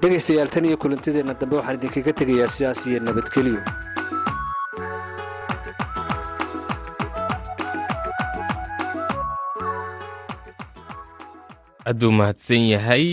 dhegaystayaal 0.00 0.50
tan 0.54 0.64
iyo 0.68 0.76
kulantideenna 0.82 1.34
dambe 1.40 1.54
waxaan 1.58 1.78
idinkaga 1.78 2.12
tegayaa 2.20 2.52
sidaas 2.56 2.80
iyo 2.88 2.98
nabadgelyo 3.06 3.60
aad 11.90 12.02
uu 12.06 12.12
mahadsan 12.18 12.62
yahay 12.72 13.06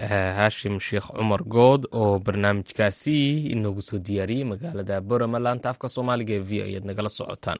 eh, 0.00 0.30
haashim 0.38 0.80
sheekh 0.80 1.08
cumar 1.16 1.42
good 1.44 1.82
oo 1.92 2.18
barnaamijkaasi 2.26 3.16
inoogu 3.54 3.82
soo 3.88 3.98
diyaariyey 4.06 4.44
magaalada 4.52 5.00
borama 5.00 5.38
laanta 5.44 5.68
afka 5.70 5.88
soomaaliga 5.94 6.34
ee 6.34 6.44
v 6.48 6.50
o 6.60 6.64
ayaad 6.68 6.84
nagala 6.88 7.08
socotaan 7.18 7.58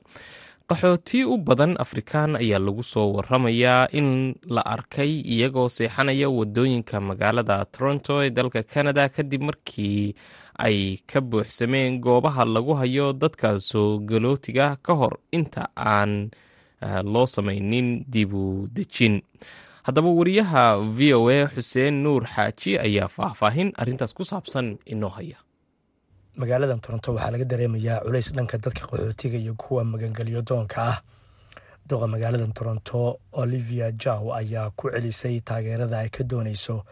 qaxooti 0.71 1.19
u 1.33 1.37
badan 1.47 1.73
afrikaan 1.85 2.37
ayaa 2.43 2.59
lagu 2.67 2.83
soo 2.83 3.09
waramayaa 3.17 3.89
in 3.99 4.09
la 4.55 4.63
arkay 4.75 5.13
iyagoo 5.35 5.69
seexanaya 5.69 6.29
waddooyinka 6.39 6.97
magaalada 7.09 7.57
toronto 7.75 8.15
ee 8.25 8.31
dalka 8.37 8.63
canada 8.73 9.09
kadib 9.17 9.43
markii 9.49 10.15
ay 10.67 10.79
ka 11.11 11.21
buuxsameen 11.21 12.01
goobaha 12.05 12.45
lagu 12.55 12.73
hayo 12.81 13.13
dadka 13.13 13.49
soo 13.61 13.99
galootiga 14.09 14.67
ka 14.87 14.93
hor 15.01 15.15
inta 15.37 15.69
aan 15.77 16.13
loo 17.13 17.27
samaynin 17.27 18.05
dibu 18.13 18.65
dejin. 18.75 19.21
Haddaba 19.87 20.09
wariyaha 20.19 20.65
v 20.97 20.99
o 21.15 21.29
a 21.29 21.45
xuseen 21.55 21.95
nuur 22.05 22.25
xaaji 22.35 22.79
ayaa 22.87 23.09
faahfaahin 23.09 23.73
arrintaas 23.81 24.13
ku 24.17 24.25
saabsan 24.25 24.79
inoo 24.93 25.13
haya 25.17 25.37
magaaladan 26.37 26.81
toronto 26.81 27.15
waxaa 27.15 27.31
laga 27.35 27.45
dareemayaa 27.45 28.01
culays 28.05 28.29
dhanka 28.37 28.59
dadka 28.59 28.87
qaxootiga 28.87 29.39
iyo 29.39 29.55
kuwa 29.55 29.85
magangelyo 29.85 30.43
doonka 30.43 30.83
ah. 30.83 30.99
Duqa 31.89 32.07
magaaladan 32.09 32.53
toronto 32.53 33.19
olivia 33.33 33.93
jaw 33.93 34.33
ayaa 34.35 34.71
ku 34.77 34.91
celisay 34.91 35.41
taageerada 35.41 35.99
ay 35.99 36.09
ka 36.09 36.25
dooneyso 36.25 36.85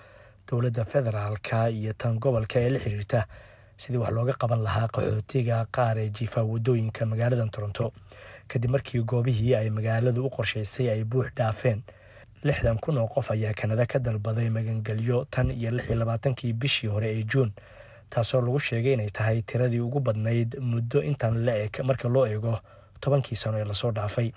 dowladda 0.49 0.85
federaalka 0.85 1.71
iyo 1.71 1.93
tan 1.93 2.19
gobolka 2.19 2.61
ee 2.61 2.71
la 2.71 2.79
xiriirta 2.79 3.27
sidii 3.77 3.99
wax 3.99 4.13
looga 4.13 4.33
qaban 4.39 4.63
lahaa 4.63 4.89
qaxootiga 4.95 5.67
qaar 5.73 5.99
ee 5.99 6.09
jiifa 6.11 6.43
waddooyinka 6.45 7.07
magaaladan 7.07 7.51
toronto. 7.51 7.93
Kadib 8.49 8.71
markii 8.71 9.03
goobihii 9.03 9.55
ay 9.57 9.71
magaaladu 9.71 10.27
u 10.27 10.31
qorshaysay 10.31 10.91
ay 10.91 11.05
buux 11.05 11.27
dhaafeen 11.37 11.83
lixdan 12.45 12.79
kun 12.79 12.99
oo 12.99 13.09
qof 13.09 13.31
ayaa 13.31 13.55
kanada 13.55 13.87
ka 13.87 13.99
dalbaday 13.99 14.51
magangelyo 14.51 15.25
tan 15.31 15.51
iyo 15.51 15.71
lix 15.71 15.87
iyo 15.89 15.99
labaatankii 15.99 16.53
bishii 16.53 16.87
hore 16.91 17.09
ee 17.19 17.23
juun 17.25 17.51
taasoo 18.15 18.41
lagu 18.47 18.61
sheegay 18.69 18.93
inay 18.97 19.11
tahay 19.19 19.43
tiradii 19.43 19.81
ugu 19.89 20.01
badnayd 20.07 20.57
muddo 20.71 21.03
intan 21.11 21.45
la 21.47 21.55
eg 21.65 21.81
marka 21.89 22.09
loo 22.09 22.27
eego 22.27 22.55
tobankii 23.01 23.37
sano 23.43 23.59
ee 23.59 23.65
la 23.65 23.75
soo 23.75 23.91
dhaafay. 23.99 24.33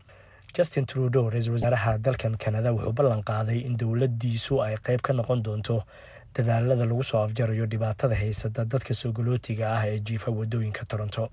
Justin 0.58 0.86
trudeau 0.86 1.30
ra'iisul 1.30 1.54
wasaaraha 1.58 1.98
dalkan 1.98 2.38
kanada 2.44 2.72
wuxuu 2.76 2.94
ballan 3.00 3.24
qaaday 3.30 3.60
in 3.68 3.76
dowladdiisu 3.78 4.62
ay 4.66 4.76
qayb 4.86 5.02
ka 5.08 5.14
noqon 5.14 5.44
doonto 5.44 5.84
dadaalada 6.36 6.86
lagu 6.86 7.04
soo 7.04 7.20
afjarayo 7.26 7.66
dhibaatada 7.72 8.16
haysata 8.16 8.66
dadka 8.66 8.94
soo 8.94 9.12
galootiga 9.18 9.66
ah 9.78 9.84
ee 9.88 10.00
jiifa 10.00 10.32
waddooyinka 10.32 10.86
toronto. 10.86 11.30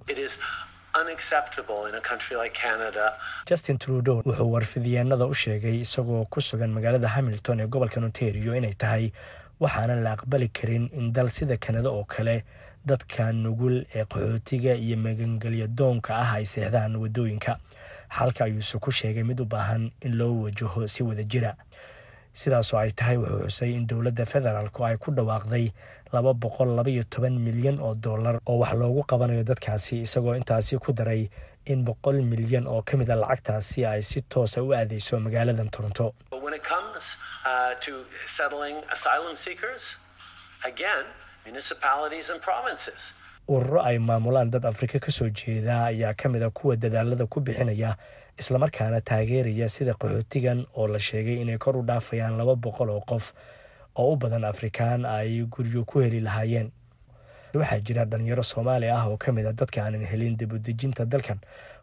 Justin 3.48 3.78
trudeau 3.78 4.22
wuxuu 4.26 4.50
warfidiyeenada 4.52 5.26
u 5.26 5.34
sheegay 5.34 5.80
isagoo 5.80 6.24
ku 6.30 6.40
sugan 6.40 6.70
magaalada 6.76 7.08
hamilton 7.08 7.60
ee 7.60 7.66
gobolka 7.66 8.00
ontario 8.00 8.54
inay 8.56 8.74
tahay 8.74 9.12
waxaanan 9.62 10.02
la 10.04 10.12
aqbali 10.16 10.48
karin 10.48 10.90
in 10.98 11.12
dal 11.12 11.30
sida 11.30 11.56
kanada 11.56 11.90
oo 11.90 12.04
kale 12.04 12.42
dadka 12.86 13.32
nugul 13.32 13.76
ee 13.94 14.04
qaxootiga 14.04 14.74
iyo 14.74 14.96
magangelya 14.96 15.66
doonka 15.78 16.10
ah 16.22 16.30
ay 16.38 16.44
seexdaan 16.44 16.96
waddooyinka 17.02 17.52
xalka 18.16 18.44
ayuuse 18.44 18.76
ku 18.82 18.90
sheegay 18.90 19.22
mid 19.22 19.40
u 19.40 19.44
baahan 19.46 19.90
in 20.02 20.12
loo 20.18 20.42
wajaho 20.44 20.86
si 20.88 21.02
wada 21.02 21.22
jira. 21.22 21.54
Sidaasoo 22.34 22.78
ay 22.80 22.90
tahay 22.96 23.16
wuxuu 23.16 23.44
xusay 23.48 23.70
in 23.76 23.86
dowladda 23.86 24.24
federaalku 24.26 24.84
ay 24.84 24.96
ku 24.96 25.12
dhawaaqday 25.12 25.70
laba 26.12 26.32
boqol 26.34 26.74
labaiyo 26.76 27.04
toban 27.12 27.36
milyan 27.38 27.78
oo 27.80 27.94
dollar 27.94 28.40
oo 28.46 28.58
wax 28.58 28.72
loogu 28.74 29.02
qabanayo 29.04 29.44
dadkaasi 29.44 30.00
isagoo 30.02 30.34
intaasi 30.36 30.78
ku 30.78 30.92
daray 30.92 31.28
in 31.66 31.84
boqol 31.84 32.22
milyan 32.22 32.66
oo 32.66 32.82
ka 32.82 32.96
mid 32.96 33.10
a 33.10 33.16
lacagtaasi 33.16 33.86
ay 33.86 34.02
si 34.02 34.22
toosa 34.22 34.62
u 34.62 34.72
aadeyso 34.74 35.20
magaaladan 35.20 35.70
toronto. 35.70 36.14
Ururo 43.48 43.82
ay 43.82 43.98
maamulaan 43.98 44.50
dad 44.50 44.64
afrika 44.64 44.98
ka 45.00 45.10
soo 45.10 45.28
jeeda 45.28 45.84
ayaa 45.90 46.14
ka 46.14 46.28
mid 46.28 46.42
a 46.42 46.50
kuwa 46.50 46.76
dadaalada 46.76 47.26
ku 47.26 47.40
bixinaya 47.40 47.96
islamarkaana 48.38 49.00
taageeraya 49.00 49.68
sida 49.68 49.92
qaxootigan 49.98 50.66
oo 50.78 50.86
la 50.86 50.98
sheegay 50.98 51.42
inay 51.42 51.58
kor 51.58 51.76
u 51.76 51.82
dhaafayaan 51.82 52.38
laba 52.38 52.54
boqol 52.54 52.90
oo 52.90 53.00
qof 53.02 53.32
oo 53.98 54.12
u 54.12 54.16
badan 54.16 54.44
afrikaan 54.44 55.04
ay 55.04 55.42
guryo 55.50 55.84
ku 55.84 56.00
heli 56.00 56.20
lahaayeen 56.20 56.70
waxaa 57.54 57.80
jira 57.86 58.04
dhalinyaro 58.04 58.42
soomaali 58.42 58.88
ah 58.90 59.04
oo 59.08 59.16
ka 59.16 59.32
mid 59.32 59.46
a 59.46 59.52
dadka 59.52 59.82
aanan 59.84 60.04
helin 60.12 60.36
dibudejinta 60.36 61.04
dalkan 61.04 61.38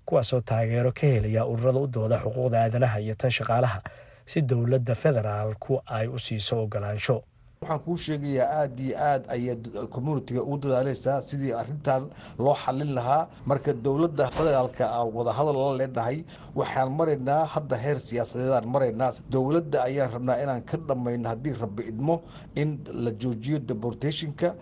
kuwaasoo 0.05 0.41
taageero 0.41 0.91
ka 0.91 1.07
helaya 1.07 1.45
ururada 1.45 1.79
u 1.79 1.87
dooda 1.87 2.17
xuquuqda 2.23 2.57
aadanaha 2.63 2.99
iyo 3.01 3.15
tan 3.15 3.31
shaqaalaha 3.31 3.81
si 4.25 4.41
dowladda 4.41 4.95
federaalku 4.95 5.81
ay 5.85 6.07
u 6.07 6.19
siiso 6.19 6.63
ogolaansho. 6.63 7.23
Waxaan 7.61 7.79
kuu 7.85 7.97
sheegayaa 7.97 8.47
aada 8.61 8.81
iyo 8.83 8.95
aad 8.97 9.23
ayay 9.35 9.55
communitiga 9.91 10.41
ugu 10.43 10.57
dadaaleysaa 10.63 11.21
sidii 11.21 11.51
arintan 11.61 12.03
loo 12.39 12.55
xalin 12.55 12.93
lahaa. 12.97 13.27
Marka 13.45 13.73
dowladda 13.73 14.27
federaalka 14.37 14.85
aan 14.97 15.09
wadahadal 15.17 15.57
la 15.61 15.77
leenahay 15.79 16.17
waxaan 16.55 16.91
maraynaa 16.99 17.45
hadda 17.53 17.75
heer 17.83 17.99
siyaasadeedaan 17.99 18.67
maraynaa 18.75 19.11
dowladda 19.33 19.83
ayaan 19.89 20.11
rabnaa 20.15 20.37
inaan 20.43 20.61
ka 20.69 20.77
dhammayno 20.87 21.29
haddii 21.29 21.53
rabbi 21.63 21.83
idmo 21.91 22.15
in 22.55 22.69
la 23.03 23.11
joojiyo 23.21 23.59
deportationka 23.59 24.55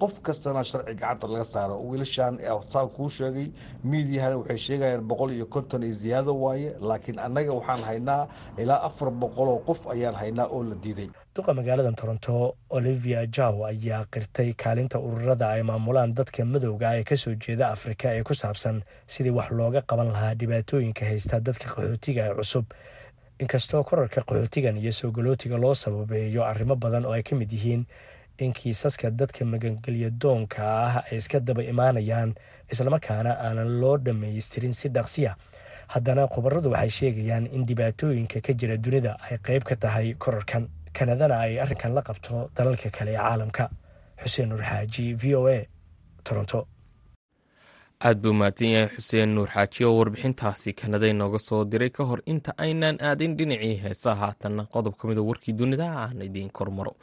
qof 0.00 0.20
kastana 0.26 0.62
sharci 0.64 0.94
gacanta 0.94 1.26
laga 1.28 1.44
saaro. 1.44 1.76
Wiilashaan 1.88 2.38
saan 2.72 2.88
kuu 2.96 3.08
sheegay 3.10 3.48
miidiyahana 3.84 4.36
waxay 4.40 4.58
sheegayaan 4.58 5.04
boqol 5.10 5.30
iyo 5.36 5.46
konton 5.46 5.82
iyo 5.82 5.92
ziyaado 5.94 6.32
waaye 6.44 6.72
laakiin 6.80 7.18
annaga 7.18 7.52
waxaan 7.52 7.82
haynaa 7.88 8.28
ilaa 8.58 8.80
afar 8.88 9.10
boqol 9.10 9.48
oo 9.48 9.58
qof 9.68 9.80
ayaan 9.94 10.14
haynaa 10.14 10.46
oo 10.48 10.62
la 10.64 10.74
diiday. 10.84 11.08
Duqa 11.36 11.54
magaalada 11.54 11.92
toronto 11.92 12.56
olivia 12.70 13.26
jaw 13.26 13.64
ayaa 13.68 14.04
qirtay 14.12 14.54
kaalinta 14.54 14.98
ururada 14.98 15.48
ay 15.54 15.62
maamulaan 15.62 16.14
dadka 16.14 16.44
madowga 16.44 16.96
ee 16.98 17.04
ka 17.04 17.16
soo 17.16 17.34
jeeda 17.34 17.68
afrika 17.76 18.14
ee 18.16 18.22
ku 18.22 18.34
saabsan 18.34 18.82
sidii 19.06 19.30
wax 19.38 19.50
looga 19.50 19.82
qaban 19.82 20.08
lahaa 20.12 20.34
dhibaatooyinka 20.34 21.04
haysta 21.04 21.40
dadka 21.40 21.68
qaxootiga 21.74 22.22
ee 22.30 22.34
cusub. 22.40 22.64
Inkastoo 23.40 23.84
korarka 23.84 24.20
qaxootigan 24.24 24.76
iyo 24.80 24.92
soo 24.92 25.10
galootiga 25.10 25.56
loo 25.58 25.74
sababeeyo 25.74 26.44
arrimo 26.44 26.76
badan 26.76 27.04
oo 27.04 27.12
ay 27.12 27.22
ka 27.22 27.36
mid 27.36 27.52
yihiin 27.52 27.84
in 28.38 28.52
kiisaska 28.52 29.10
dadka 29.10 29.44
magangelya 29.44 30.10
doonka 30.10 30.62
ah 30.62 30.94
ay 31.10 31.16
iska 31.16 31.40
daba 31.40 31.62
imaanayaan 31.62 32.34
islamarkaana 32.72 33.32
aanan 33.46 33.80
loo 33.80 33.96
dhammaystirin 33.98 34.72
si 34.74 34.88
dhaqsiya 34.88 35.36
haddana 35.94 36.26
khubaradu 36.28 36.70
waxay 36.70 36.90
sheegayaan 36.98 37.46
in 37.46 37.66
dhibaatooyinka 37.66 38.40
ka 38.46 38.52
jira 38.52 38.76
dunida 38.76 39.16
ay 39.30 39.38
qeyb 39.46 39.62
ka 39.64 39.76
tahay 39.76 40.14
korarkan 40.14 40.68
kanadana 40.92 41.36
ay 41.46 41.60
arrinkan 41.60 41.94
la 41.94 42.02
qabto 42.02 42.50
dalalka 42.56 42.90
kale 42.90 43.10
ee 43.12 43.16
caalamka. 43.16 43.70
Xuseen 44.22 44.48
nuur 44.48 44.62
xaaji 44.64 45.14
v 45.14 45.34
o 45.36 45.46
a 45.48 45.58
toronto. 46.24 46.66
Aad 48.06 48.18
buu 48.22 48.32
mahadsan 48.32 48.68
yahay 48.74 48.88
xuseen 48.96 49.34
nuur 49.34 49.48
xaaji 49.54 49.84
oo 49.84 49.94
warbixintaasi 49.98 50.72
kanada 50.72 51.06
inooga 51.08 51.38
soo 51.38 51.64
diray 51.64 51.90
ka 51.90 52.04
hor 52.04 52.20
inta 52.26 52.52
aynaan 52.64 52.96
aadin 53.00 53.36
dhinacii 53.36 53.76
heesaha. 53.84 54.26
Haatanna 54.26 54.64
qodob 54.74 54.94
ka 54.96 55.08
mida 55.08 55.22
warkii 55.22 55.52
dunida 55.54 55.86
aan 56.02 56.22
idiin 56.28 56.50
kormaro 56.50 56.96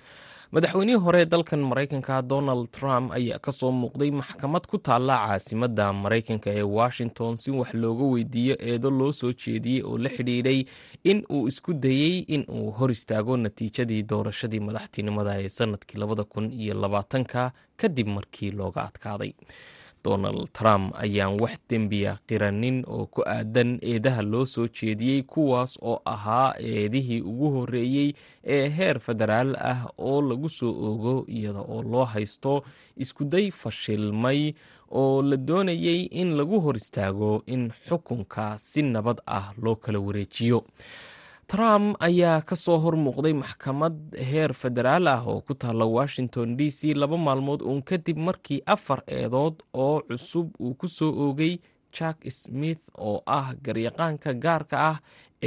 madaxweynihii 0.53 0.99
hore 1.05 1.25
dalkan 1.25 1.59
maraykanka 1.69 2.21
donald 2.21 2.67
trump 2.71 3.11
ayaa 3.11 3.39
ka 3.39 3.51
soo 3.51 3.71
muuqday 3.71 4.11
maxkamad 4.11 4.67
ku 4.71 4.77
taalla 4.77 5.15
caasimadda 5.27 5.85
maraykanka 5.93 6.49
ee 6.53 6.61
washington 6.79 7.37
si 7.37 7.51
wax 7.51 7.73
looga 7.73 8.03
weydiiyo 8.13 8.55
eedo 8.59 8.89
loo 8.99 9.11
soo 9.13 9.31
jeediyey 9.33 9.81
oo 9.83 9.97
la 9.97 10.09
xidhiidhay 10.09 10.59
in 11.03 11.23
uu 11.29 11.47
isku 11.47 11.73
dayey 11.73 12.17
in 12.35 12.45
uu 12.49 12.71
hor 12.71 12.91
istaago 12.91 13.37
natiijadii 13.37 14.03
doorashadii 14.11 14.59
madaxtinimada 14.59 15.41
ee 15.41 15.49
sannadkii 15.49 15.99
labada 15.99 16.23
kun 16.23 16.51
iyo 16.53 16.73
labaatanka 16.73 17.51
kadib 17.77 18.07
markii 18.07 18.51
looga 18.51 18.81
adkaaday 18.89 19.31
donald 20.03 20.51
trump 20.53 20.95
ayaan 21.03 21.39
wax 21.41 21.55
dembiya 21.69 22.17
qiranin 22.27 22.83
oo 22.87 23.05
ku 23.05 23.21
aadan 23.27 23.79
eedaha 23.81 24.21
loo 24.21 24.45
soo 24.45 24.67
jeediyey 24.67 25.21
kuwaas 25.23 25.77
oo 25.81 26.01
ahaa 26.05 26.53
eedihii 26.59 27.21
ugu 27.21 27.49
horeeyey 27.55 28.13
ee 28.43 28.69
heer 28.69 28.99
federaal 28.99 29.55
ah 29.71 29.87
oo 29.97 30.21
lagu 30.21 30.49
soo 30.49 30.71
ogo 30.91 31.25
iyada 31.27 31.59
oo 31.61 31.83
loo 31.83 32.05
haysto 32.05 32.63
iskuday 32.97 33.51
fashilmay 33.51 34.53
oo 34.91 35.21
la 35.21 35.37
doonayey 35.37 36.01
in 36.21 36.35
lagu 36.37 36.59
hor 36.61 36.75
istaago 36.77 37.43
in 37.45 37.71
xukunka 37.87 38.57
si 38.59 38.81
nabad 38.81 39.17
ah 39.25 39.53
loo 39.61 39.75
kala 39.75 39.99
wareejiyo 39.99 40.63
trump 41.53 41.97
ayaa 42.01 42.41
ka 42.49 42.55
soo 42.57 42.77
hor 42.83 42.95
muuqday 43.05 43.33
maxkamad 43.43 43.93
heer 44.29 44.51
federaal 44.61 45.05
ah 45.13 45.21
oo 45.31 45.41
ku 45.47 45.53
taalla 45.53 45.85
washington 45.97 46.57
d 46.57 46.73
c 46.77 46.97
laba 47.01 47.17
maalmood 47.27 47.61
uun 47.61 47.81
kadib 47.89 48.17
markii 48.27 48.61
afar 48.65 48.99
eedood 49.17 49.55
oo 49.83 50.01
cusub 50.09 50.47
uu 50.59 50.73
ku 50.73 50.87
soo 50.97 51.11
oogay 51.25 51.53
jack 51.97 52.17
smith 52.39 52.81
oo 52.97 53.21
ah 53.37 53.53
garyaqaanka 53.65 54.33
gaarka 54.43 54.75
ah 54.91 54.97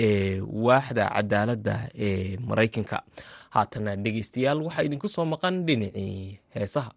ee 0.05 0.39
waaxda 0.67 1.05
cadaaladda 1.15 1.75
ee 2.07 2.37
maraykanka. 2.49 2.99
Haatana 3.55 3.97
dhegeystayaal 4.03 4.59
waxaa 4.67 4.87
idinku 4.87 5.09
soo 5.15 5.25
maqan 5.33 5.55
dhinacii 5.67 6.39
heesaha 6.55 6.91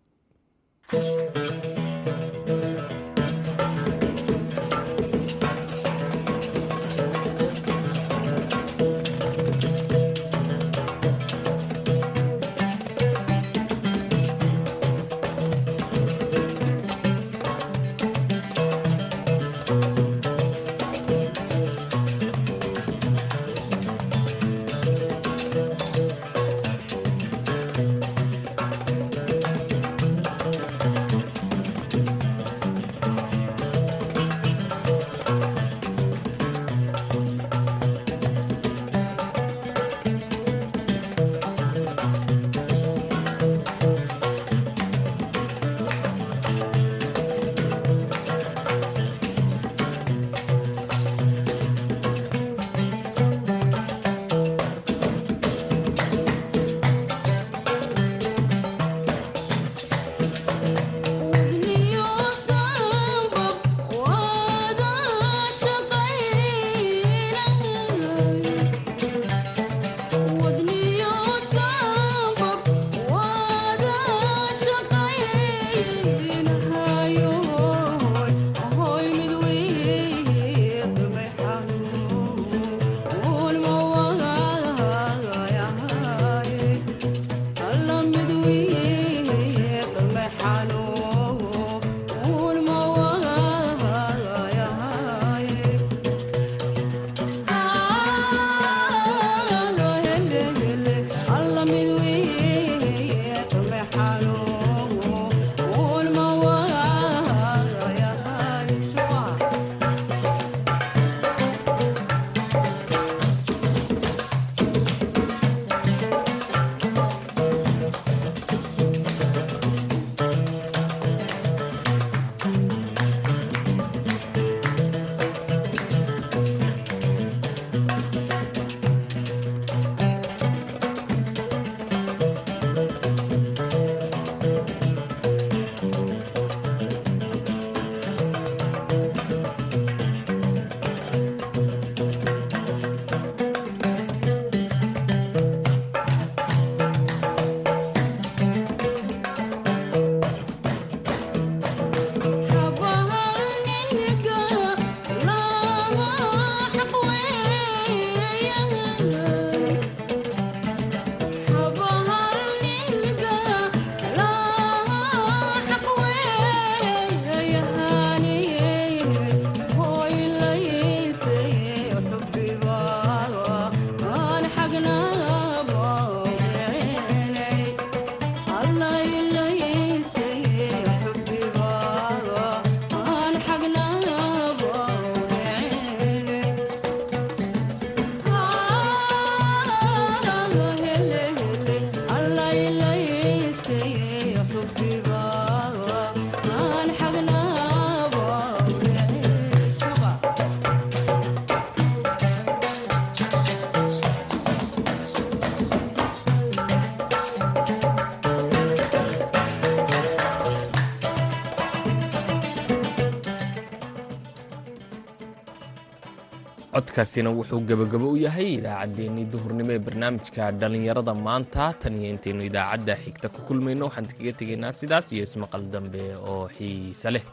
codkaasina 216.99 217.29
wuxuu 217.31 217.62
gebagabo 217.67 218.07
u 218.12 218.17
yahay 218.25 218.49
idaacaddeenii 218.59 219.25
duhurnimo 219.33 219.71
ee 219.75 219.79
barnaamijka 219.88 220.51
dhallinyarada 220.59 221.13
maanta. 221.15 221.73
Tan 221.81 221.95
iyo 222.01 222.09
intaynu 222.15 222.43
idaacadda 222.49 222.93
xigta 223.03 223.27
ku 223.33 223.39
kulmayno 223.47 223.85
waxaan 223.88 224.07
kaga 224.12 224.33
tegaynaa 224.39 224.71
sidaas 224.79 225.07
iyo 225.13 225.23
ismaqal 225.23 225.63
dambe 225.73 226.03
oo 226.31 226.49
xiise 226.57 227.09
leh 227.15 227.23